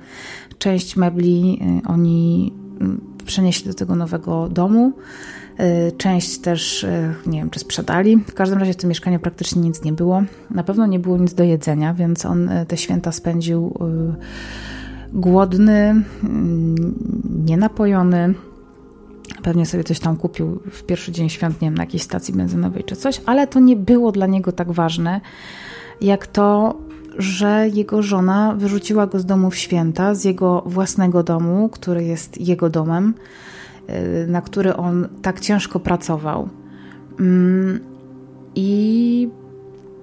[0.58, 4.93] część mebli y, oni mm, przenieśli do tego nowego domu.
[5.60, 8.17] Y, część też, y, nie wiem, czy sprzedali.
[8.17, 10.24] W każdym razie w tym mieszkaniu praktycznie nic nie było.
[10.52, 13.74] Na pewno nie było nic do jedzenia, więc on te święta spędził
[15.13, 16.76] głodny, mm,
[17.46, 18.34] nienapojony
[19.44, 22.84] Pewnie sobie coś tam kupił w pierwszy dzień świąt, nie wiem, na jakiejś stacji benzynowej
[22.84, 25.22] czy coś, ale to nie było dla niego tak ważne,
[26.02, 26.78] jak to,
[27.18, 32.42] że jego żona wyrzuciła go z domu w święta, z jego własnego domu, który jest
[32.42, 33.14] jego domem,
[33.90, 36.50] y, na który on tak ciężko pracował.
[37.20, 37.80] Mm,
[38.56, 39.30] I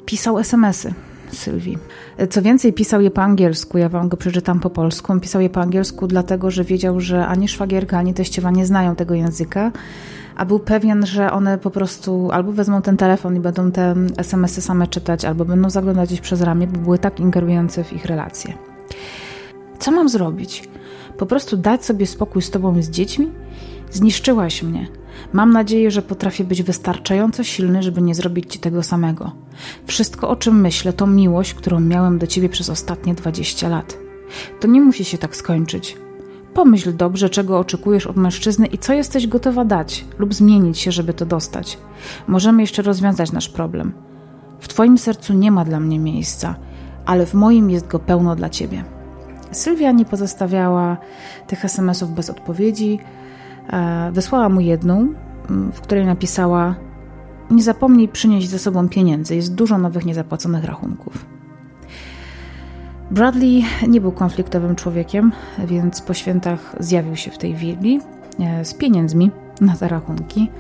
[0.07, 1.79] pisał SMS-y Sylwii.
[2.31, 5.21] Co więcej, pisał je po angielsku, ja wam go przeczytam po polsku.
[5.21, 9.15] Pisał je po angielsku, dlatego że wiedział, że ani szwagierka, ani teściowa nie znają tego
[9.15, 9.73] języka,
[10.37, 14.61] a był pewien, że one po prostu albo wezmą ten telefon i będą te SMS-y
[14.61, 18.55] same czytać, albo będą zaglądać gdzieś przez ramię, bo były tak ingerujące w ich relacje.
[19.79, 20.69] Co mam zrobić?
[21.19, 23.33] Po prostu dać sobie spokój z tobą i z dziećmi?
[23.91, 25.00] Zniszczyłaś mnie.
[25.33, 29.33] Mam nadzieję, że potrafię być wystarczająco silny, żeby nie zrobić ci tego samego.
[29.87, 33.99] Wszystko, o czym myślę, to miłość, którą miałem do ciebie przez ostatnie 20 lat.
[34.61, 35.97] To nie musi się tak skończyć.
[36.55, 41.15] Pomyśl dobrze, czego oczekujesz od mężczyzny i co jesteś gotowa dać lub zmienić się, żeby
[41.15, 41.79] to dostać.
[42.27, 43.93] Możemy jeszcze rozwiązać nasz problem.
[44.61, 46.55] W Twoim sercu nie ma dla mnie miejsca,
[47.07, 48.85] ale w moim jest go pełno dla Ciebie.
[49.53, 50.97] Sylwia nie pozostawiała
[51.47, 52.99] tych SMS-ów bez odpowiedzi.
[53.73, 55.15] E, wysłała mu jedną,
[55.73, 56.75] w której napisała:
[57.51, 61.27] Nie zapomnij przynieść ze sobą pieniędzy, jest dużo nowych niezapłaconych rachunków.
[63.11, 65.33] Bradley nie był konfliktowym człowiekiem,
[65.67, 68.01] więc po świętach zjawił się w tej willi
[68.41, 69.31] e, z pieniędzmi
[69.61, 70.51] na te rachunki.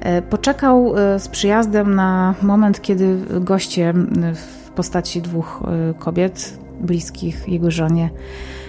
[0.00, 3.94] E, poczekał z przyjazdem na moment, kiedy goście
[4.34, 5.62] w postaci dwóch
[5.98, 8.10] kobiet, bliskich jego żonie,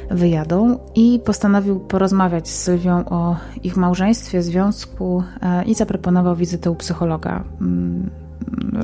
[0.10, 6.76] wyjadą i postanowił porozmawiać z Sylwią o ich małżeństwie, związku e, i zaproponował wizytę u
[6.76, 8.10] psychologa, mm,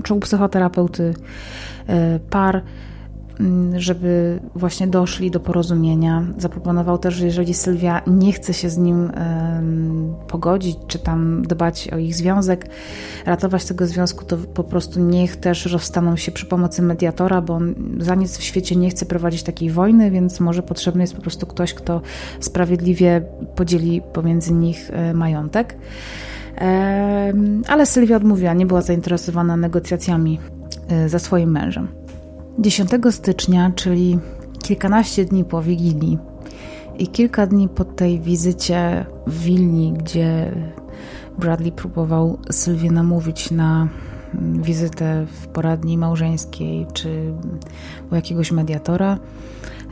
[0.04, 1.14] czy u psychoterapeuty
[1.88, 2.64] e, par
[3.40, 6.24] Mm, żeby właśnie doszli do porozumienia.
[6.38, 9.12] Zaproponował też, że jeżeli Sylwia nie chce się z nim
[10.34, 12.70] pogodzić, czy tam dbać o ich związek,
[13.26, 17.76] ratować tego związku, to po prostu niech też rozstaną się przy pomocy mediatora, bo on
[17.98, 21.48] za nic w świecie nie chce prowadzić takiej wojny, więc może potrzebny jest po prostu
[21.48, 22.02] ktoś, kto
[22.40, 23.22] sprawiedliwie
[23.56, 25.76] podzieli pomiędzy nich e, majątek.
[27.68, 30.40] Ale Sylwia odmówiła, nie była zainteresowana negocjacjami
[30.90, 31.88] e, ze swoim mężem.
[32.60, 34.20] 10 stycznia, czyli
[34.64, 36.33] kilkanaście dni po Wigilii
[37.00, 40.52] i kilka dni po tej wizycie w Wilni, gdzie
[41.38, 43.88] Bradley próbował Sylwię namówić na
[44.62, 47.34] wizytę w poradni małżeńskiej czy
[48.12, 49.20] u jakiegoś mediatora,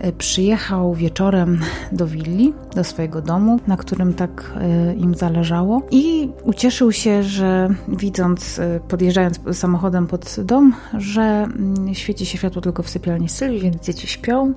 [0.01, 1.59] E, przyjechał wieczorem
[1.91, 7.69] do willi, do swojego domu, na którym tak e, im zależało i ucieszył się, że
[7.87, 13.61] widząc, e, podjeżdżając samochodem pod dom, że mm, świeci się światło tylko w sypialni Sylwii,
[13.61, 14.53] więc dzieci śpią.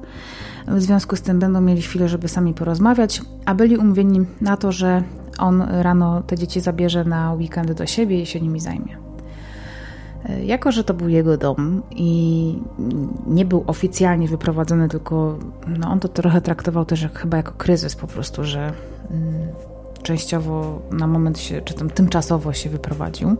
[0.66, 4.72] W związku z tym będą mieli chwilę, żeby sami porozmawiać, a byli umówieni na to,
[4.72, 5.02] że
[5.38, 8.96] on rano te dzieci zabierze na weekend do siebie i się nimi zajmie.
[10.44, 12.58] Jako, że to był jego dom i
[13.26, 17.96] nie był oficjalnie wyprowadzony, tylko no on to trochę traktował też jak, chyba jako kryzys
[17.96, 18.72] po prostu, że
[19.10, 19.34] mm,
[20.02, 23.36] częściowo na moment się, czy tam tymczasowo się wyprowadził.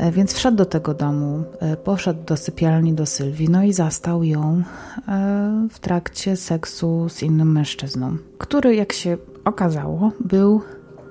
[0.00, 4.24] E, więc wszedł do tego domu, e, poszedł do sypialni do Sylwii, no i zastał
[4.24, 4.62] ją
[5.08, 10.62] e, w trakcie seksu z innym mężczyzną, który, jak się okazało, był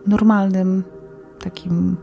[0.07, 0.83] normalnym,
[1.39, 1.97] takim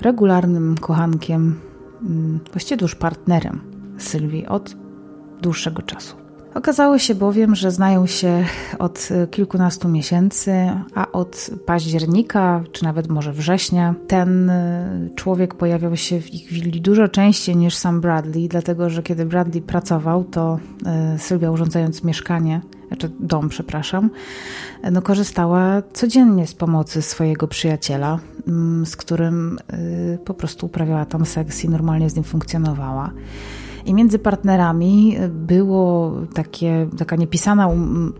[0.00, 1.60] regularnym kochankiem
[2.02, 3.60] Mm, właściwie już partnerem
[3.98, 4.76] Sylwii od
[5.42, 6.16] dłuższego czasu.
[6.54, 8.44] Okazało się bowiem, że znają się
[8.78, 10.52] od kilkunastu miesięcy,
[10.94, 14.52] a od października, czy nawet może września, ten
[15.14, 19.62] człowiek pojawiał się w ich willi dużo częściej niż sam Bradley, dlatego że kiedy Bradley
[19.62, 20.58] pracował, to
[21.18, 24.10] Sylwia urządzając mieszkanie, znaczy dom, przepraszam,
[24.92, 29.58] no korzystała codziennie z pomocy swojego przyjaciela, mm, z którym
[30.14, 33.10] y, po prostu uprawiała tam seks i normalnie z nim funkcjonowała.
[33.88, 37.68] I między partnerami było takie, taka niepisana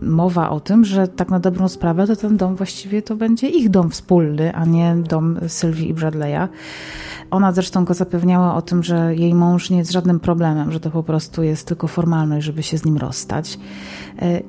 [0.01, 3.69] mowa o tym, że tak na dobrą sprawę to ten dom właściwie to będzie ich
[3.69, 6.47] dom wspólny, a nie dom Sylwii i Bradley'a.
[7.31, 10.91] Ona zresztą go zapewniała o tym, że jej mąż nie jest żadnym problemem, że to
[10.91, 13.59] po prostu jest tylko formalność, żeby się z nim rozstać.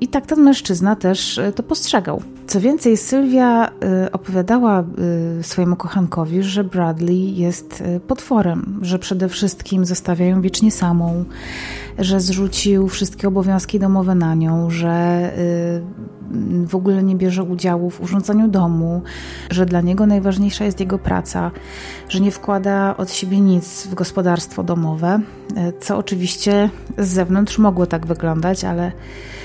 [0.01, 2.23] I tak ten mężczyzna też e, to postrzegał.
[2.47, 4.85] Co więcej, Sylwia e, opowiadała e,
[5.43, 11.25] swojemu kochankowi, że Bradley jest potworem, że przede wszystkim zostawia ją wiecznie samą,
[11.99, 15.31] że zrzucił wszystkie obowiązki domowe na nią, że
[16.67, 19.03] w ogóle nie bierze udziału w urządzaniu domu,
[19.51, 21.51] że dla niego najważniejsza jest jego praca,
[22.09, 25.21] że nie wkłada od siebie nic w gospodarstwo domowe,
[25.81, 29.40] co oczywiście z zewnątrz mogło tak wyglądać, ale E,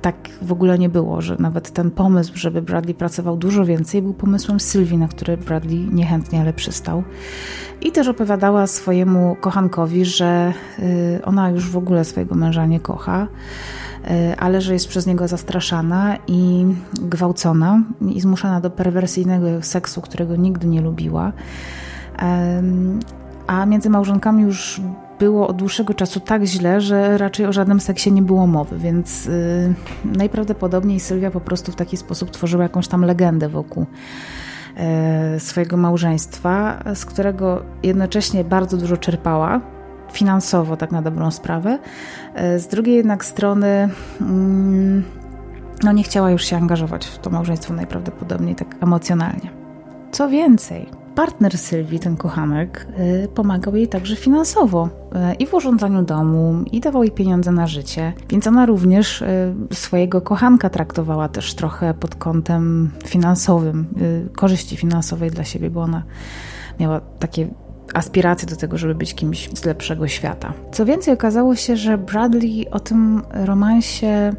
[0.00, 4.14] tak w ogóle nie było, że nawet ten pomysł, żeby Bradley pracował dużo więcej, był
[4.14, 7.02] pomysłem Sylwii, na który Bradley niechętnie, ale przystał.
[7.80, 13.26] I też opowiadała swojemu kochankowi, że e, ona już w ogóle swojego męża nie kocha,
[14.04, 17.82] e, ale że jest przez niego zastraszana i gwałcona
[18.14, 21.32] i zmuszana do perwersyjnego seksu, którego nigdy nie lubiła.
[23.46, 24.80] A między małżonkami już
[25.22, 29.26] było od dłuższego czasu tak źle, że raczej o żadnym seksie nie było mowy, więc
[29.26, 29.32] yy,
[30.04, 33.86] najprawdopodobniej Sylwia po prostu w taki sposób tworzyła jakąś tam legendę wokół
[35.32, 39.60] yy, swojego małżeństwa, z którego jednocześnie bardzo dużo czerpała,
[40.12, 41.78] finansowo, tak na dobrą sprawę.
[42.34, 43.88] Yy, z drugiej jednak strony,
[44.20, 45.04] mm,
[45.82, 49.50] no nie chciała już się angażować w to małżeństwo najprawdopodobniej tak emocjonalnie.
[50.12, 52.86] Co więcej, partner Sylwii, ten kochanek,
[53.24, 54.88] y, pomagał jej także finansowo
[55.32, 58.12] y, i w urządzaniu domu, i dawał jej pieniądze na życie.
[58.28, 63.86] Więc ona również y, swojego kochanka traktowała też trochę pod kątem finansowym,
[64.36, 66.02] korzyści finansowej dla siebie, bo ona
[66.80, 67.48] miała takie
[67.94, 70.52] aspiracje do tego, żeby być kimś z lepszego świata.
[70.72, 74.32] Co więcej, okazało się, że Bradley o tym romansie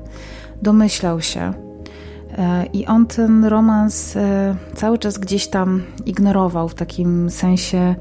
[0.62, 1.54] domyślał się
[2.74, 7.96] I on ten romans e, cały czas gdzieś tam ignorował w takim sensie,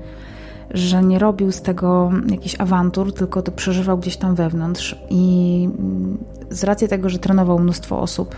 [0.71, 4.97] że nie robił z tego jakichś awantur, tylko to przeżywał gdzieś tam wewnątrz.
[5.11, 6.18] I mm,
[6.51, 8.37] z racji tego, że trenował mnóstwo osób,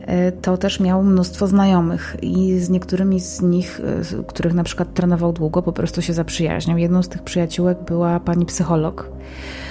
[0.00, 3.80] e, to też miał mnóstwo znajomych i z niektórymi z nich,
[4.26, 6.78] których na przykład trenował długo, po prostu się zaprzyjaźniał.
[6.78, 9.65] Jedną z tych przyjaciółek była pani psycholog E,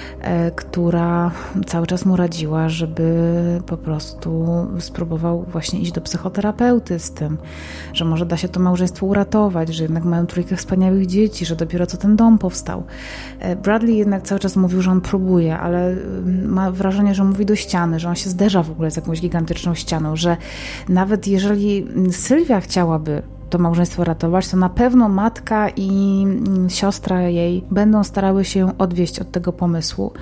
[0.56, 1.30] która
[1.66, 4.46] cały czas mu radziła, żeby po prostu
[4.78, 7.38] spróbował właśnie iść do psychoterapeuty z tym,
[7.92, 11.86] że może da się to małżeństwo uratować, że jednak mają trójkę wspaniałych dzieci, że dopiero
[11.86, 12.84] co ten dom powstał.
[13.38, 17.46] E, Bradley jednak cały czas mówił, że on próbuje, ale mm, ma wrażenie, że mówi
[17.46, 20.36] do ściany, że on się zderza w ogóle z jakąś gigantyczną ścianą, że
[20.88, 27.64] nawet jeżeli Sylwia chciałaby to małżeństwo ratować, to na pewno matka i mm, siostra jej
[27.70, 30.12] będą starały się odwieść od tego pomysłu,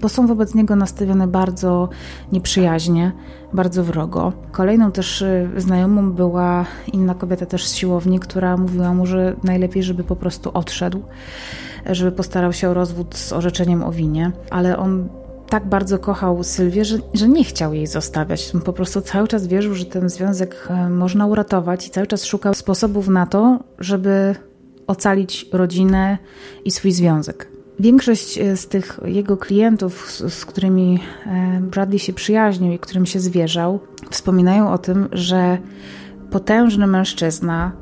[0.00, 1.88] bo są wobec niego nastawione bardzo
[2.32, 3.12] nieprzyjaźnie,
[3.52, 4.32] bardzo wrogo.
[4.52, 9.82] Kolejną też y, znajomą była inna kobieta też z siłowni, która mówiła mu, że najlepiej,
[9.82, 11.02] żeby po prostu odszedł,
[11.90, 15.08] żeby postarał się o rozwód z orzeczeniem o winie, ale on
[15.50, 18.52] tak bardzo kochał Sylwię, że, że nie chciał jej zostawiać.
[18.64, 22.54] Po prostu cały czas wierzył, że ten związek e, można uratować i cały czas szukał
[22.54, 24.34] sposobów na to, żeby
[24.86, 26.18] ocalić rodzinę
[26.64, 27.48] i swój związek.
[27.80, 33.06] Większość e, z tych jego klientów, z, z którymi e, Bradley się przyjaźnił i którym
[33.06, 35.58] się zwierzał, wspominają o tym, że
[36.30, 37.72] potężny mężczyzna,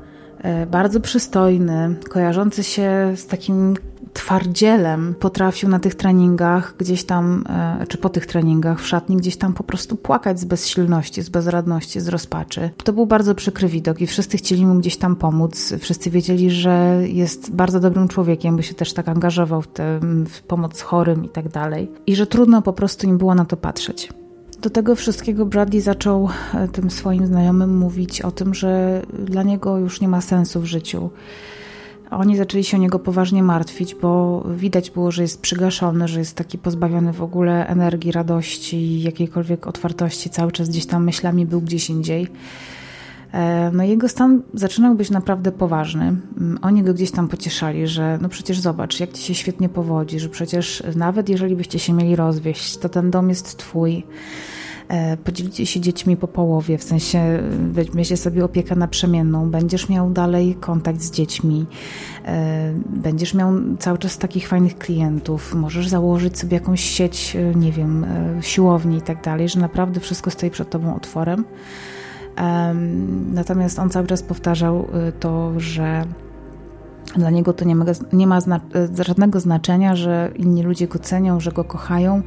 [0.70, 3.74] bardzo przystojny, kojarzący się z takim
[4.18, 9.37] twardzielem potrafił na tych treningach gdzieś tam, e, czy po tych treningach w szatni gdzieś
[9.37, 12.71] tam po prostu płakać z bezsilności, z bezradności, z rozpaczy.
[12.85, 15.75] To był bardzo przykry widok i wszyscy chcieli mu gdzieś tam pomóc.
[15.79, 20.42] Wszyscy wiedzieli, że jest bardzo dobrym człowiekiem, bo się też tak angażował w, tę w
[20.42, 21.90] pomoc chorym i tak dalej.
[22.06, 24.08] I że trudno po prostu im było na to patrzeć.
[24.62, 29.79] Do tego wszystkiego Bradley zaczął e, tym swoim znajomym mówić o tym, że dla niego
[29.79, 31.10] już nie ma sensu w życiu
[32.11, 36.37] oni zaczęli się o niego poważnie martwić, bo widać było, że jest przygaszony, że jest
[36.37, 41.90] taki pozbawiony w ogóle energii, radości, jakiejkolwiek otwartości, cały czas gdzieś tam myślami był gdzieś
[41.90, 42.29] indziej.
[43.33, 46.04] E, no jego stan zaczynał być naprawdę poważny.
[46.04, 50.21] Mm, oni go gdzieś tam pocieszali, że no przecież zobacz, jak ci się świetnie powodzi,
[50.21, 54.04] że przecież nawet jeżeli byście się mieli rozwieść, to ten dom jest twój.
[54.88, 60.54] E, podzielicie się dziećmi po połowie, w sensie weźmiecie sobie opiekę naprzemienną, będziesz miał dalej
[60.54, 61.66] kontakt z dziećmi,
[62.24, 68.06] e, będziesz miał cały czas takich fajnych klientów, możesz założyć sobie jakąś sieć, nie wiem,
[68.40, 71.44] siłowni i tak dalej, że naprawdę wszystko stoi przed tobą otworem.
[73.32, 74.88] Natomiast on cały czas powtarzał
[75.20, 76.04] to, że
[77.17, 78.61] dla niego to nie ma, nie ma zna
[79.00, 82.23] y, żadnego znaczenia, że inni ludzie go cenią, że go kochają,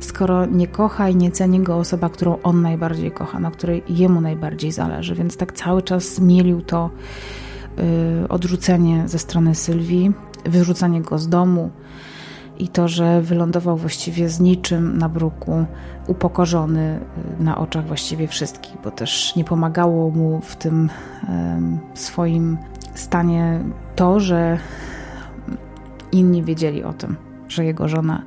[0.00, 4.20] skoro nie kocha i nie ceni go osoba, którą on najbardziej kocha, na której jemu
[4.20, 5.14] najbardziej zależy.
[5.14, 6.90] Więc tak cały czas mielił to
[8.24, 10.12] y, odrzucenie ze strony Sylwii,
[10.44, 11.70] wyrzucanie go z domu
[12.58, 15.64] i to, że wylądował właściwie z niczym na bruku,
[16.06, 17.00] upokorzony
[17.40, 20.90] y, na oczach właściwie wszystkich, bo też nie pomagało mu w tym
[21.94, 22.58] swoim
[22.94, 23.60] stanie
[23.96, 24.58] to, że
[26.12, 27.16] inni wiedzieli o tym,
[27.48, 28.22] że jego żona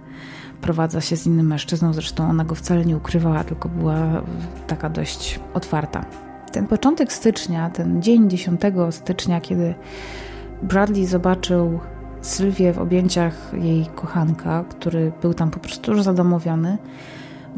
[0.61, 1.93] prowadza się z innym mężczyzną.
[1.93, 4.21] Zresztą ona go wcale nie ukrywała, tylko była
[4.67, 6.05] taka dość otwarta.
[6.51, 8.61] Ten początek stycznia, ten dzień 10
[8.91, 9.75] stycznia, kiedy
[10.61, 11.79] Bradley zobaczył
[12.21, 16.77] Sylwię w objęciach jej kochanka, który był tam po prostu już zadomowiony,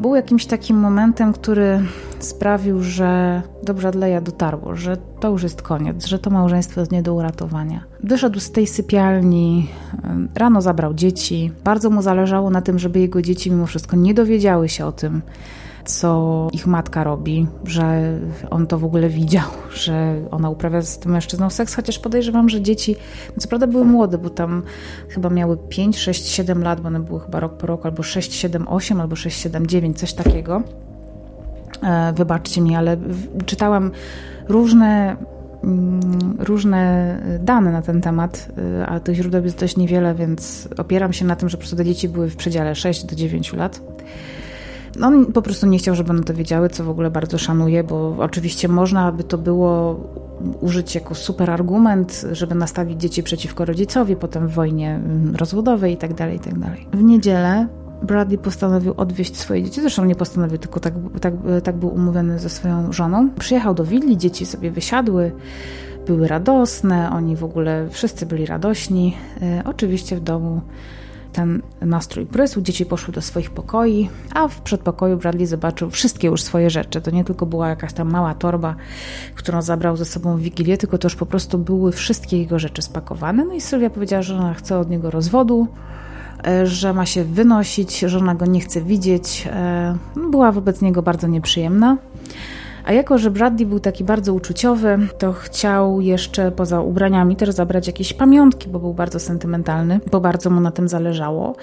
[0.00, 1.80] był jakimś takim momentem, który
[2.18, 7.02] sprawił, że do Bradley'a dotarło, że to już jest koniec, że to małżeństwo jest nie
[7.02, 7.84] do uratowania.
[8.02, 9.68] Wyszedł z tej sypialni,
[10.34, 11.52] rano zabrał dzieci.
[11.64, 15.22] Bardzo mu zależało na tym, żeby jego dzieci mimo wszystko nie dowiedziały się o tym,
[15.84, 18.18] co ich matka robi, że
[18.50, 19.48] on to w ogóle widział,
[19.84, 22.96] że ona uprawia z tym mężczyzną seks, chociaż podejrzewam, że dzieci,
[23.38, 24.62] co prawda były młode, bo tam
[25.08, 28.32] chyba miały 5, 6, 7 lat, bo one były chyba rok po roku, albo 6,
[28.32, 30.62] 7, 8, albo 6, 7, 9, coś takiego.
[31.82, 32.96] E, wybaczcie mi, ale
[33.46, 33.90] czytałam
[34.48, 35.16] różne
[35.64, 38.48] mm, różne dane na ten temat,
[38.80, 41.76] e, a tych źródeł jest dość niewiele, więc opieram się na tym, że po prostu
[41.76, 43.80] te dzieci były w przedziale 6 do 9 lat.
[45.02, 48.16] On po prostu nie chciał, żeby one to wiedziały, co w ogóle bardzo szanuję, bo
[48.18, 50.00] oczywiście można by to było
[50.60, 56.14] użyć jako super argument, żeby nastawić dzieci przeciwko rodzicowi, potem w wojnie mm, rozwodowej itd.
[56.14, 56.60] Tak itd.
[56.60, 57.66] Tak w niedzielę
[58.02, 61.34] Bradley postanowił odwieźć swoje dzieci, zresztą nie postanowił, tylko tak, tak,
[61.64, 63.30] tak był umówiony ze swoją żoną.
[63.38, 65.32] Przyjechał do willi, dzieci sobie wysiadły,
[66.06, 69.16] były radosne, oni w ogóle wszyscy byli radośni.
[69.42, 70.60] E, oczywiście w domu
[71.32, 76.42] ten nastrój prysł, dzieci poszły do swoich pokoi, a w przedpokoju Bradley zobaczył wszystkie już
[76.42, 77.00] swoje rzeczy.
[77.00, 78.74] To nie tylko była jakaś tam mała torba,
[79.34, 83.44] którą zabrał ze sobą w Wigilię, tylko też po prostu były wszystkie jego rzeczy spakowane.
[83.44, 85.66] No i Sylwia powiedziała, że ona chce od niego rozwodu,
[86.46, 89.48] e, że ma się wynosić, że ona go nie chce widzieć.
[89.52, 89.96] E,
[90.30, 91.96] była wobec niego bardzo nieprzyjemna.
[92.84, 97.86] A jako, że Bradley był taki bardzo uczuciowy, to chciał jeszcze poza ubraniami też zabrać
[97.86, 101.56] jakieś pamiątki, bo był bardzo sentymentalny, bo bardzo mu na tym zależało.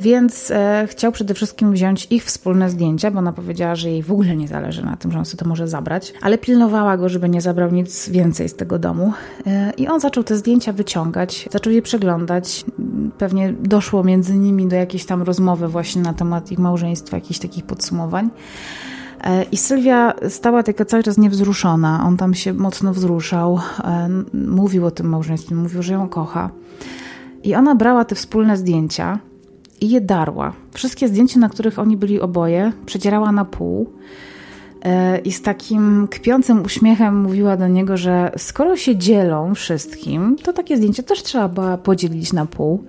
[0.00, 4.12] Więc e, chciał przede wszystkim wziąć ich wspólne zdjęcia, bo ona powiedziała, że jej w
[4.12, 7.28] ogóle nie zależy na tym, że on sobie to może zabrać, ale pilnowała go, żeby
[7.28, 9.12] nie zabrał nic więcej z tego domu.
[9.46, 12.64] E, I on zaczął te zdjęcia wyciągać, zaczął je przeglądać.
[13.18, 17.64] Pewnie doszło między nimi do jakiejś tam rozmowy właśnie na temat ich małżeństwa, jakichś takich
[17.64, 18.30] podsumowań.
[19.52, 22.04] I Sylwia stała taka cały czas niewzruszona.
[22.06, 26.50] On tam się mocno wzruszał, e, mówił o tym małżeństwie, mówił, że ją kocha.
[27.44, 29.18] I ona brała te wspólne zdjęcia
[29.80, 30.52] i je darła.
[30.74, 33.92] Wszystkie zdjęcia, na których oni byli oboje, przedzierała na pół.
[34.82, 40.52] E, I z takim kpiącym uśmiechem mówiła do niego, że skoro się dzielą wszystkim, to
[40.52, 42.84] takie zdjęcia też trzeba podzielić na pół.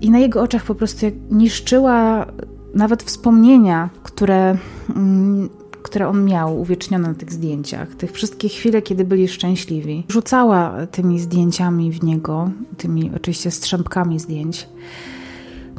[0.00, 2.26] I na jego oczach po prostu niszczyła
[2.74, 4.56] nawet wspomnienia, które,
[4.96, 5.48] mm,
[5.82, 11.20] które on miał uwiecznione na tych zdjęciach, tych wszystkie chwile, kiedy byli szczęśliwi, rzucała tymi
[11.20, 14.68] zdjęciami w niego, tymi oczywiście strzępkami zdjęć.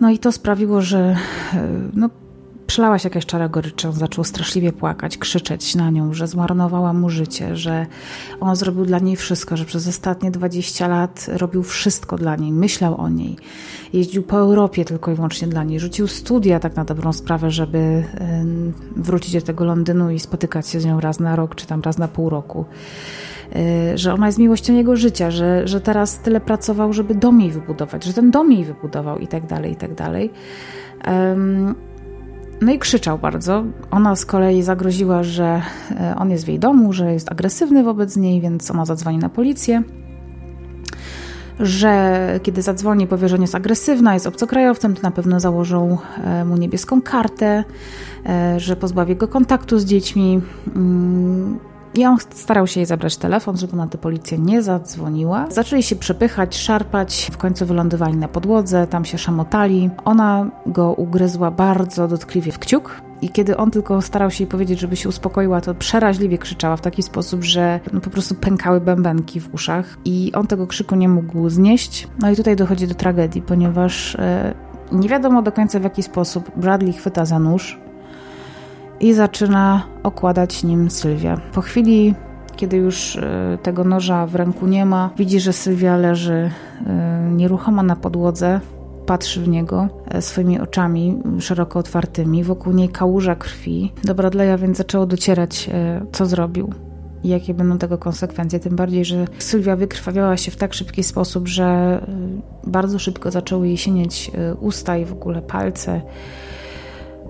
[0.02, 1.18] No i to sprawiło, że
[1.54, 2.10] e, no,
[2.68, 7.56] Przelała się jakaś czara goryczą, zaczął straszliwie płakać, krzyczeć na nią, że zmarnowała mu życie,
[7.56, 7.86] że
[8.40, 13.02] on zrobił dla niej wszystko, że przez ostatnie 20 lat robił wszystko dla niej, myślał
[13.02, 13.36] o niej.
[13.94, 18.04] Jeździł po Europie tylko i wyłącznie dla niej, rzucił studia tak na dobrą sprawę, żeby
[18.96, 21.98] wrócić do tego Londynu i spotykać się z nią raz na rok, czy tam raz
[21.98, 22.66] na pół roku
[23.56, 27.52] y, że ona jest miłością jego życia, że, że teraz tyle pracował, żeby dom jej
[27.52, 30.30] wybudować, że ten dom jej wybudował i tak dalej, i tak dalej.
[32.62, 33.64] No i krzyczał bardzo.
[33.92, 38.18] Ona z kolei zagroziła, że e, on jest w jej domu, że jest agresywny wobec
[38.18, 39.84] niej, więc ona zadzwoni na policję.
[41.60, 46.46] Że kiedy zadzwoni, powie, że on jest agresywna, jest obcokrajowcem, to na pewno założą e,
[46.46, 47.64] mu niebieską kartę,
[48.26, 50.42] e, że pozbawi go kontaktu z dziećmi.
[51.96, 55.46] I on starał się jej zabrać telefon, żeby na tę policję nie zadzwoniła.
[55.50, 59.90] Zaczęli się przepychać, szarpać, w końcu wylądowali na podłodze, tam się szamotali.
[60.06, 63.02] Ona go ugryzła bardzo dotkliwie w kciuk.
[63.22, 66.82] I kiedy on tylko starał się jej powiedzieć, żeby się uspokoiła, to przeraźliwie krzyczała w
[66.82, 71.10] taki sposób, że no po prostu pękały bębenki w uszach i on tego krzyku nie
[71.10, 72.08] mógł znieść.
[72.20, 74.54] No i tutaj dochodzi do tragedii, ponieważ e,
[74.92, 77.85] nie wiadomo do końca w jaki sposób Bradley chwyta za nóż
[79.00, 81.38] i zaczyna okładać nim Sylwię.
[81.54, 82.16] Po chwili,
[82.56, 86.52] kiedy już e, tego noża w ręku nie ma, widzi, że Sylwia leży
[86.86, 88.60] e, nieruchoma na podłodze,
[89.06, 93.94] patrzy w niego e, swoimi oczami szeroko otwartymi, wokół niej kałuża krwi.
[94.04, 95.70] Do Bradley'a więc zaczęło docierać,
[96.12, 96.74] co zrobił
[97.24, 98.60] i jakie będą tego konsekwencje.
[98.60, 102.00] Tym bardziej, że Sylwia wykrwawiała się w tak szybki sposób, że
[102.68, 106.02] bardzo szybko zaczęły jej sienieć usta i w ogóle palce.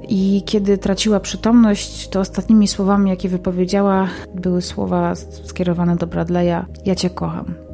[0.10, 6.96] I kiedy traciła przytomność, to ostatnimi słowami, jakie wypowiedziała, były słowa skierowane do Bradley'a: Ja
[6.96, 7.65] cię kocham.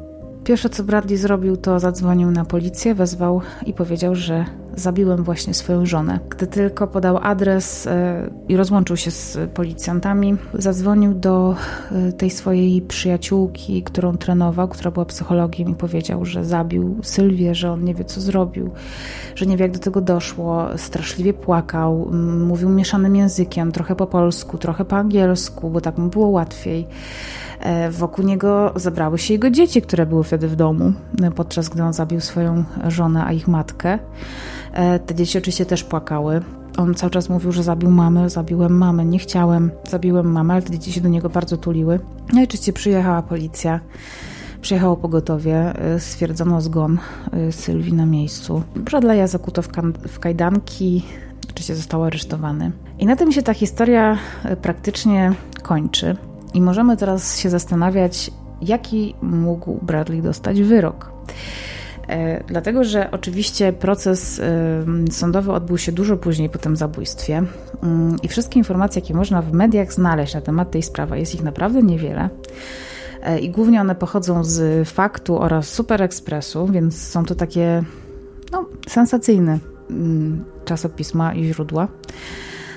[0.44, 4.44] Pierwsze co Bradley zrobił, to zadzwonił na policję, wezwał i powiedział, że
[4.76, 6.18] zabiłem właśnie swoją żonę.
[6.30, 11.56] Gdy tylko podał adres e, i rozłączył się z policjantami, zadzwonił do
[11.92, 17.72] e, tej swojej przyjaciółki, którą trenował, która była psychologiem i powiedział, że zabił Sylwię, że
[17.72, 18.70] on nie wie co zrobił,
[19.34, 20.66] że nie wie jak do tego doszło.
[20.76, 22.10] Straszliwie płakał,
[22.46, 26.86] mówił mieszanym językiem, trochę po polsku, trochę po angielsku, bo tak mu było łatwiej.
[27.62, 30.92] E, wokół niego zebrały się jego dzieci, które były wtedy w domu,
[31.36, 33.98] podczas gdy on zabił swoją żonę, a ich matkę.
[34.72, 36.40] E, te dzieci oczywiście też płakały.
[36.76, 40.70] On cały czas mówił, że zabił mamę, zabiłem mamę, nie chciałem, zabiłem mamę, ale te
[40.70, 42.00] dzieci się do niego bardzo tuliły.
[42.32, 43.80] No i oczywiście przyjechała policja.
[44.60, 46.98] Przyjechało pogotowie, e, stwierdzono zgon
[47.32, 48.62] e, Sylwii na miejscu.
[48.76, 49.68] Bradley'a zakuto w,
[50.08, 51.04] w kajdanki,
[51.50, 52.72] oczywiście został aresztowany.
[52.98, 54.18] I na tym się ta historia
[54.62, 55.32] praktycznie
[55.62, 56.16] kończy.
[56.54, 58.30] I możemy teraz się zastanawiać,
[58.62, 61.12] jaki mógł Bradley dostać wyrok.
[62.08, 64.40] E, dlatego, że oczywiście proces
[65.10, 67.42] sądowy odbył się dużo później po tym zabójstwie
[67.82, 71.42] mm, i wszystkie informacje, jakie można w mediach znaleźć na temat tej sprawy, jest ich
[71.42, 72.28] naprawdę niewiele.
[73.22, 77.84] E, I głównie one pochodzą z faktu oraz Super Expressu, więc są to takie
[78.52, 79.58] no, sensacyjne
[79.90, 81.88] mm, czasopisma i źródła.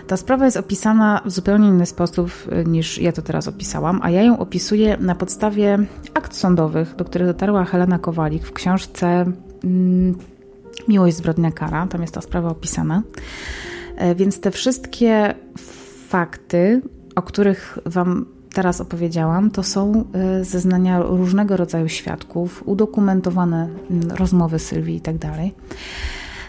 [0.08, 4.10] Ta sprawa jest opisana w zupełnie inny sposób y, niż ja to teraz opisałam, a
[4.10, 5.80] ja ją opisuję na podstawie
[6.14, 9.26] akt sądowych, do których dotarła Helena Kowalik w książce
[9.64, 10.16] mm,
[10.88, 11.88] Miłość, zbrodnia, kara.
[11.88, 13.04] Tam jest ta sprawa opisana.
[13.96, 15.36] E, więc te wszystkie
[16.08, 16.82] fakty,
[17.16, 24.60] o których Wam teraz opowiedziałam, to są e, zeznania różnego rodzaju świadków, udokumentowane mm, rozmowy
[24.60, 25.54] Sylwii i tak dalej.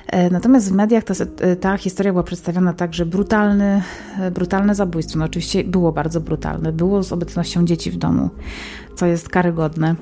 [0.07, 3.83] E, natomiast w mediach ta, e, ta, historia była przedstawiona tak, że brutalny,
[4.21, 8.31] e, brutalne zabójstwo, no oczywiście było bardzo brutalne, było z obecnością dzieci w domu,
[8.95, 9.95] co jest karygodne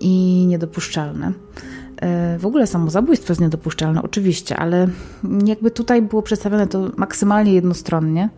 [0.00, 1.32] i niedopuszczalne.
[2.38, 4.88] W ogóle samo zabójstwo jest niedopuszczalne, oczywiście, ale
[5.46, 8.28] jakby tutaj było przedstawione to maksymalnie jednostronnie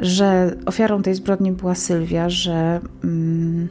[0.00, 3.68] że ofiarą tej zbrodni była Sylwia, że mm,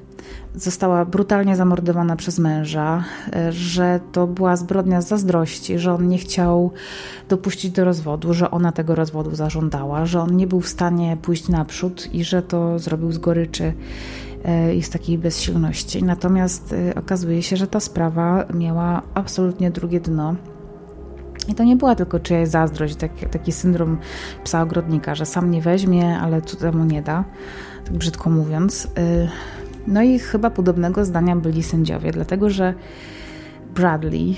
[0.55, 3.03] została brutalnie zamordowana przez męża,
[3.33, 6.71] e, że to była zbrodnia z zazdrości, że on nie chciał
[7.29, 11.47] dopuścić do rozwodu, że ona tego rozwodu zażądała, że on nie był w stanie pójść
[11.47, 13.73] naprzód i że to zrobił z goryczy
[14.43, 16.03] e, i z takiej bezsilności.
[16.03, 20.35] Natomiast e, okazuje się, że ta sprawa miała absolutnie drugie dno
[21.47, 23.97] i to nie była tylko czyjaś zazdrość, taki, taki syndrom
[24.43, 27.23] psa ogrodnika, że sam nie weźmie, ale cudzemu nie da,
[27.85, 28.85] tak brzydko mówiąc.
[28.85, 29.29] Y,
[29.87, 32.73] no i chyba podobnego zdania byli sędziowie, dlatego że
[33.75, 34.35] Bradley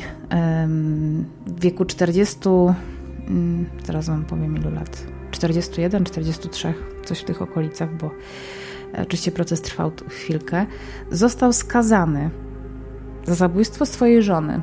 [1.47, 2.39] w wieku 40,
[3.27, 6.73] mm, zaraz wam powiem ilu lat, 41, 43,
[7.05, 8.11] coś w tych okolicach, bo
[9.01, 10.65] oczywiście proces trwał chwilkę,
[11.11, 12.29] został skazany
[13.25, 14.61] za zabójstwo swojej żony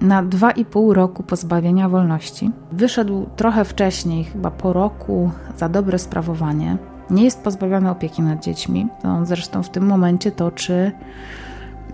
[0.00, 2.50] na 2,5 roku pozbawienia wolności.
[2.72, 6.76] Wyszedł trochę wcześniej, chyba po roku, za dobre sprawowanie.
[7.10, 8.88] Nie jest pozbawiony opieki nad dziećmi.
[9.04, 10.92] On zresztą w tym momencie toczy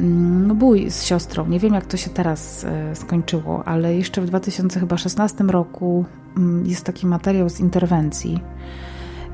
[0.00, 1.46] mm, no, bój z siostrą.
[1.46, 6.04] Nie wiem, jak to się teraz e, skończyło, ale jeszcze w 2016 roku
[6.36, 8.40] mm, jest taki materiał z interwencji,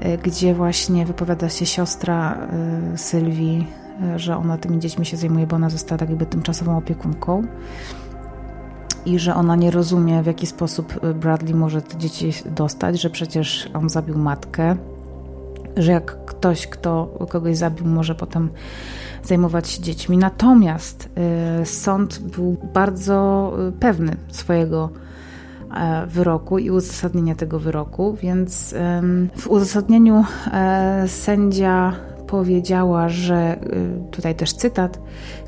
[0.01, 3.67] e, gdzie właśnie wypowiada się siostra e, Sylwii,
[4.17, 7.47] że ona tymi dziećmi się zajmuje, bo ona została tak jakby tymczasową opiekunką
[9.07, 13.11] i że ona nie rozumie, w jaki sposób y, Bradley może te dzieci dostać, że
[13.11, 14.77] przecież on zabił matkę,
[15.77, 18.49] że jak ktoś, kto kogoś zabił, może potem
[19.23, 20.19] zajmować się dziećmi.
[20.19, 21.09] Natomiast
[21.63, 24.91] y, sąd był bardzo y, pewny swojego
[25.75, 28.75] e, wyroku i uzasadnienia tego wyroku, więc
[29.37, 31.93] w uzasadnieniu e, sędzia
[32.27, 33.57] powiedziała, że
[34.11, 34.99] tutaj też cytat,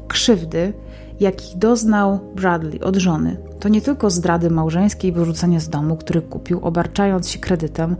[0.08, 0.72] krzywdy,
[1.20, 6.60] jakich doznał Bradley od żony, to nie tylko zdrady małżeńskiej wyrzucenie z domu, który kupił,
[6.62, 7.96] obarczając się kredytem,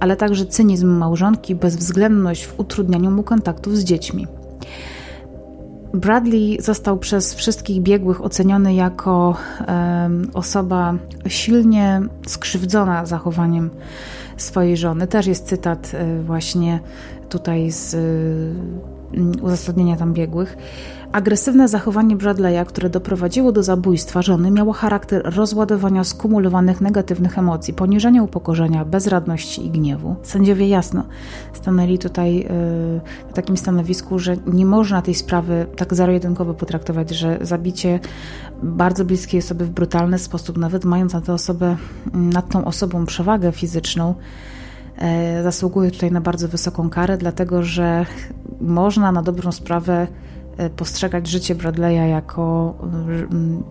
[0.00, 4.26] ale także cynizm małżonki, bezwzględność w utrudnianiu mu kontaktów z dziećmi.
[5.94, 9.36] Bradley został przez wszystkich biegłych oceniony jako
[9.68, 10.94] um, osoba
[11.28, 13.70] silnie skrzywdzona zachowaniem
[14.36, 15.06] swojej żony.
[15.06, 16.80] Też jest cytat e, właśnie
[17.28, 17.98] tutaj z e,
[19.42, 20.56] uzasadnienia tam biegłych.
[21.12, 28.22] Agresywne zachowanie Bradley'a, które doprowadziło do zabójstwa żony, miało charakter rozładowania skumulowanych negatywnych emocji, poniżenia
[28.22, 30.16] upokorzenia, bezradności i gniewu.
[30.22, 31.04] Sędziowie jasno
[31.52, 32.46] stanęli tutaj yy,
[33.28, 38.00] na takim stanowisku, że nie można tej sprawy tak zero-jedynkowo potraktować, że zabicie
[38.62, 41.76] bardzo bliskiej osoby w brutalny sposób, nawet mając nad, tę osobę,
[42.14, 44.14] nad tą osobą przewagę fizyczną,
[45.36, 48.06] yy, zasługuje tutaj na bardzo wysoką karę, dlatego że
[48.60, 50.31] można na dobrą sprawę E,
[50.76, 53.62] postrzegać życie Bradley'a jako, mm,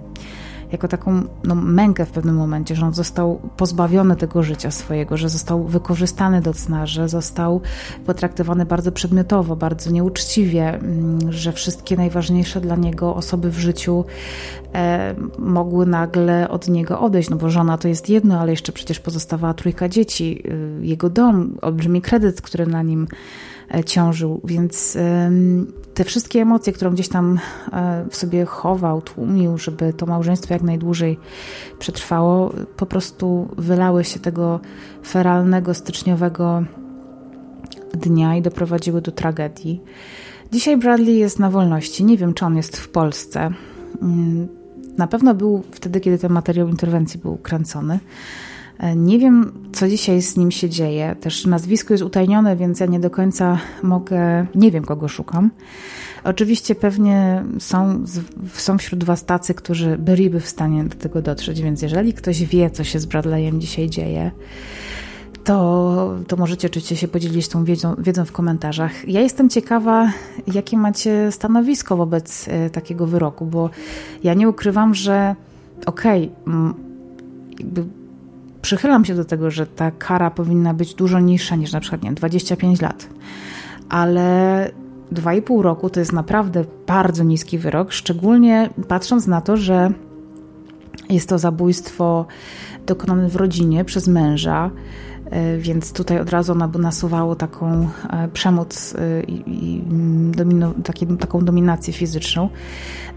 [0.72, 5.30] jako taką no, mękę w pewnym momencie, że on został pozbawiony tego życia swojego, że
[5.30, 7.62] został wykorzystany do cna, że został
[8.06, 14.06] potraktowany bardzo przedmiotowo, bardzo nieuczciwie, mm, że wszystkie najważniejsze dla niego osoby w życiu
[14.74, 19.00] e, mogły nagle od niego odejść, no bo żona to jest jedno, ale jeszcze przecież
[19.00, 20.44] pozostawała trójka dzieci,
[20.82, 23.08] y, jego dom, olbrzymi kredyt, który na nim
[23.86, 24.98] ciążył, więc
[25.94, 27.40] te wszystkie emocje, które gdzieś tam
[27.74, 31.20] e, w sobie chował, tłumił, żeby to małżeństwo jak najdłużej
[31.80, 34.60] przetrwało, po prostu wylały się tego
[35.06, 36.64] feralnego, styczniowego
[37.94, 39.82] dnia i doprowadziły do tragedii.
[40.52, 42.04] Dzisiaj Bradley jest na wolności.
[42.04, 43.50] Nie wiem, czy on jest w Polsce.
[44.02, 44.48] Mm,
[44.98, 48.00] na pewno był wtedy, kiedy ten materiał interwencji był kręcony.
[48.82, 51.16] E, nie wiem, co dzisiaj z nim się dzieje.
[51.22, 55.52] Też nazwisko jest utajnione, więc ja nie do końca mogę, nie wiem, kogo szukam.
[56.24, 58.04] Oczywiście pewnie są,
[58.54, 62.70] są wśród Was tacy, którzy byliby w stanie do tego dotrzeć, więc jeżeli ktoś wie,
[62.70, 64.32] co się z Bradleyem dzisiaj dzieje,
[65.44, 69.08] to, to możecie oczywiście się podzielić tą wiedzą, wiedzą w komentarzach.
[69.08, 70.12] Ja jestem ciekawa,
[70.54, 73.70] jakie macie stanowisko wobec e, takiego wyroku, bo
[74.24, 75.36] ja nie ukrywam, że
[75.86, 76.74] okej, okay,
[77.60, 78.01] jakby
[78.62, 82.14] przychylam się do tego, że ta kara powinna być dużo niższa niż na przykład nie,
[82.14, 83.08] 25 lat.
[83.90, 84.72] Ale
[85.14, 89.94] 2,5 roku to jest naprawdę bardzo niski wyrok, szczególnie patrząc na to, że
[91.10, 92.26] jest to zabójstwo
[92.86, 94.72] dokonane w rodzinie przez męża,
[95.58, 99.84] więc tutaj od razu ona nasuwało taką e, przemoc e, i
[100.32, 102.50] domino, takie, taką dominację fizyczną.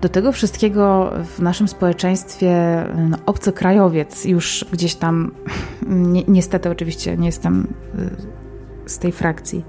[0.01, 5.33] Do tego wszystkiego w naszym społeczeństwie no, obcokrajowiec już gdzieś tam,
[6.12, 7.67] ni niestety oczywiście nie jestem
[8.87, 9.65] z tej frakcji,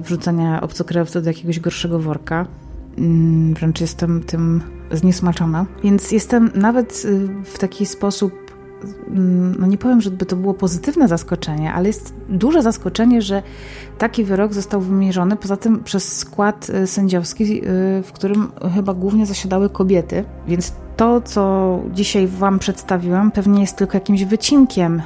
[0.00, 2.46] wrzucania obcokrajowców do jakiegoś gorszego worka.
[2.98, 4.62] Mm, wręcz jestem tym
[4.92, 5.66] zniesmaczona.
[5.84, 7.06] Więc jestem nawet
[7.44, 8.49] w taki sposób Mm,
[9.58, 13.42] no nie powiem, żeby to było pozytywne zaskoczenie, ale jest duże zaskoczenie, że
[13.98, 19.26] taki wyrok został wymierzony, poza tym przez skład y, sędziowski, y, w którym chyba głównie
[19.26, 25.02] zasiadały kobiety, więc to, co dzisiaj Wam przedstawiłam, pewnie jest tylko jakimś wycinkiem y,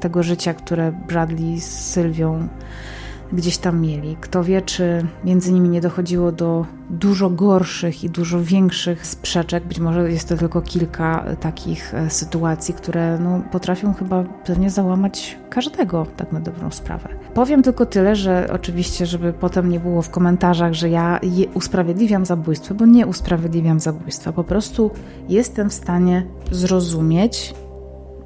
[0.00, 2.48] tego życia, które Bradley z Sylwią
[3.32, 4.16] gdzieś tam mieli.
[4.20, 9.64] Kto wie, czy między nimi nie dochodziło do dużo gorszych i dużo większych sprzeczek.
[9.64, 15.38] Być może jest to tylko kilka takich e, sytuacji, które no, potrafią chyba pewnie załamać
[15.50, 17.08] każdego, tak na dobrą sprawę.
[17.34, 21.20] Powiem tylko tyle, że oczywiście, żeby potem nie było w komentarzach, że ja
[21.54, 24.32] usprawiedliwiam zabójstwo, bo nie usprawiedliwiam zabójstwa.
[24.32, 24.90] Po prostu
[25.28, 27.54] jestem w stanie zrozumieć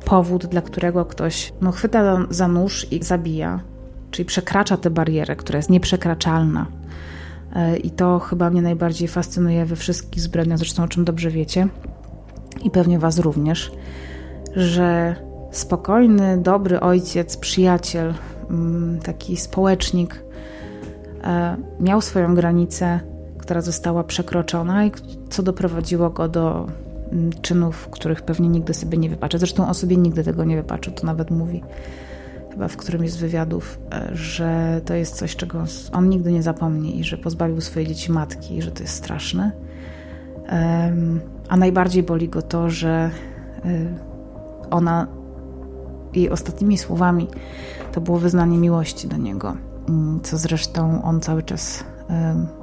[0.05, 3.61] powód, dla którego ktoś no, chwyta za nóż i zabija
[4.19, 6.67] czyli przekracza tę barierę, która jest nieprzekraczalna.
[7.55, 11.69] E, I to chyba mnie najbardziej fascynuje we wszystkich zbrodniach, zresztą o czym dobrze wiecie
[12.65, 13.73] i pewnie Was również,
[14.57, 15.17] że
[15.51, 18.15] spokojny, dobry ojciec, przyjaciel,
[18.51, 20.23] mm, taki społecznik
[21.25, 23.01] e, miał swoją granicę,
[23.39, 24.93] która została przekroczona i
[25.31, 26.67] co doprowadziło go do
[27.13, 29.39] mm, czynów, których pewnie nigdy sobie nie wypaczy.
[29.39, 31.63] Zresztą o sobie nigdy tego nie wypaczył, to nawet mówi
[32.51, 37.01] chyba w którymś z wywiadów, e, że to jest coś, czego on nigdy nie zapomni
[37.01, 39.53] i że pozbawił swoje dzieci matki i że to jest straszne.
[41.49, 43.11] A najbardziej boli go to, że
[43.65, 43.71] e,
[44.71, 45.07] ona
[46.15, 47.29] jej ostatnimi słowami
[47.93, 49.57] to było wyznanie miłości do niego,
[49.89, 51.85] mm, co zresztą on cały czas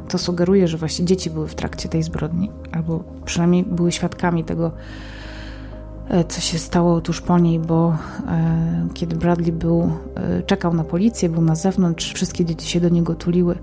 [0.07, 4.71] to sugeruje, że właśnie dzieci były w trakcie tej zbrodni, albo przynajmniej były świadkami tego,
[6.27, 7.97] co się stało tuż po niej, bo
[8.27, 12.89] e, kiedy Bradley był, e, czekał na policję, był na zewnątrz, wszystkie dzieci się do
[12.89, 13.55] niego tuliły,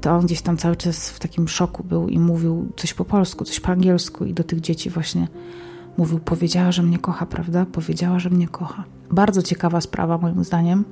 [0.00, 3.44] to on gdzieś tam cały czas w takim szoku był i mówił coś po polsku,
[3.44, 5.28] coś po angielsku i do tych dzieci właśnie
[5.98, 7.66] mówił, powiedziała, że mnie kocha, prawda?
[7.72, 8.84] Powiedziała, że mnie kocha.
[9.10, 10.84] Bardzo ciekawa sprawa moim zdaniem.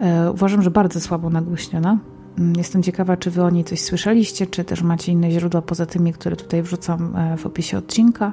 [0.00, 1.98] E, uważam, że bardzo słabo nagłośniona.
[2.38, 5.86] Mm, jestem ciekawa, czy wy o niej coś słyszeliście, czy też macie inne źródła poza
[5.86, 8.32] tymi, które tutaj wrzucam e, w opisie odcinka.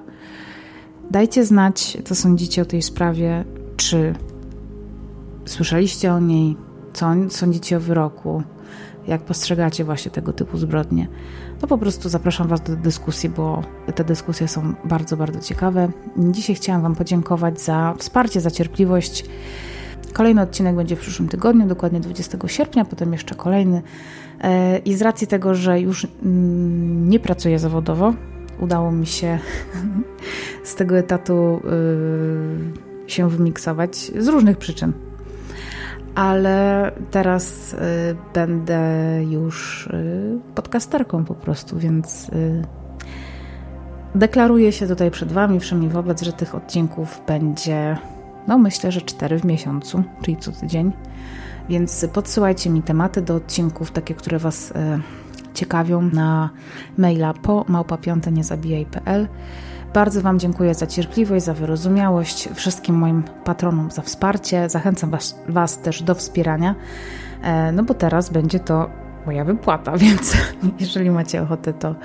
[1.12, 3.46] Dajcie znać, co sądzicie o tej sprawie,
[3.78, 4.14] czy
[5.46, 6.58] słyszeliście o niej,
[6.94, 8.44] co sądzicie o wyroku,
[9.08, 11.08] jak postrzegacie właśnie tego typu zbrodnie.
[11.62, 13.62] No po prostu zapraszam Was do dyskusji, bo
[13.96, 15.90] te dyskusje są bardzo, bardzo ciekawe.
[16.18, 19.26] Dzisiaj chciałam Wam podziękować za wsparcie, za cierpliwość.
[20.14, 23.82] Kolejny odcinek będzie w przyszłym tygodniu, dokładnie 20 sierpnia, potem jeszcze kolejny.
[24.42, 28.14] E, I z racji tego, że już mm, nie pracuję zawodowo,
[28.60, 29.40] udało mi się
[30.64, 31.62] z tego etatu
[33.08, 34.94] y, się wymiksować z różnych przyczyn.
[36.16, 37.78] Ale teraz y,
[38.34, 38.80] będę
[39.30, 42.32] już y, podcasterką po prostu, więc
[44.16, 47.98] deklaruję się tutaj przed Wami, wszemi wobec, że tych odcinków będzie
[48.48, 50.92] no myślę, że cztery w miesiącu, czyli co tydzień.
[51.70, 54.74] Więc podsyłajcie mi tematy do odcinków, takie, które Was
[55.58, 56.50] ciekawią, na
[56.98, 59.28] maila po małpapiąteniezabijaj.pl.
[59.94, 64.70] Bardzo Wam dziękuję za cierpliwość, za wyrozumiałość, wszystkim moim patronom za wsparcie.
[64.70, 66.76] Zachęcam Was, was też do wspierania,
[67.42, 68.90] e, no bo teraz będzie to
[69.26, 70.34] moja wypłata, więc
[70.80, 71.96] jeżeli macie ochotę, to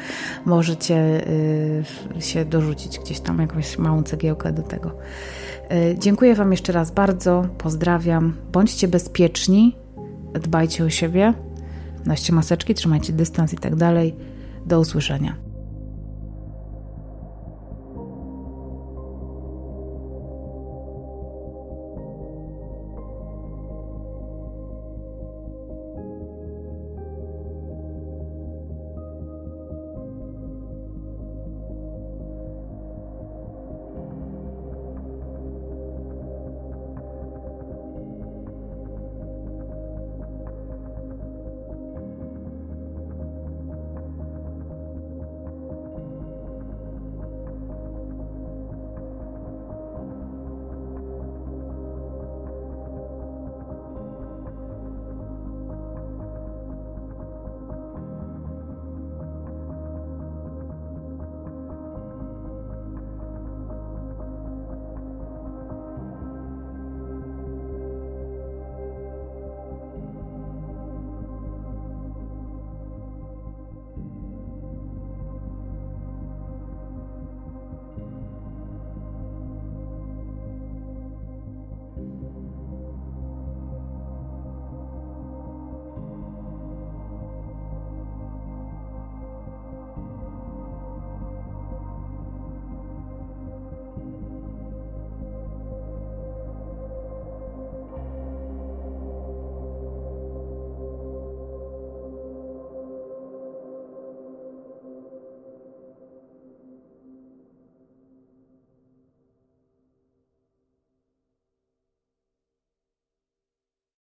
[0.45, 1.85] możecie y,
[2.21, 4.91] się dorzucić gdzieś tam jakąś małą cegiełkę do tego.
[5.73, 8.37] Y, dziękuję Wam jeszcze raz bardzo, pozdrawiam.
[8.53, 9.77] Bądźcie bezpieczni,
[10.35, 11.35] dbajcie o siebie,
[12.07, 14.15] noście maseczki, trzymajcie dystans i tak dalej.
[14.67, 15.52] Do usłyszenia.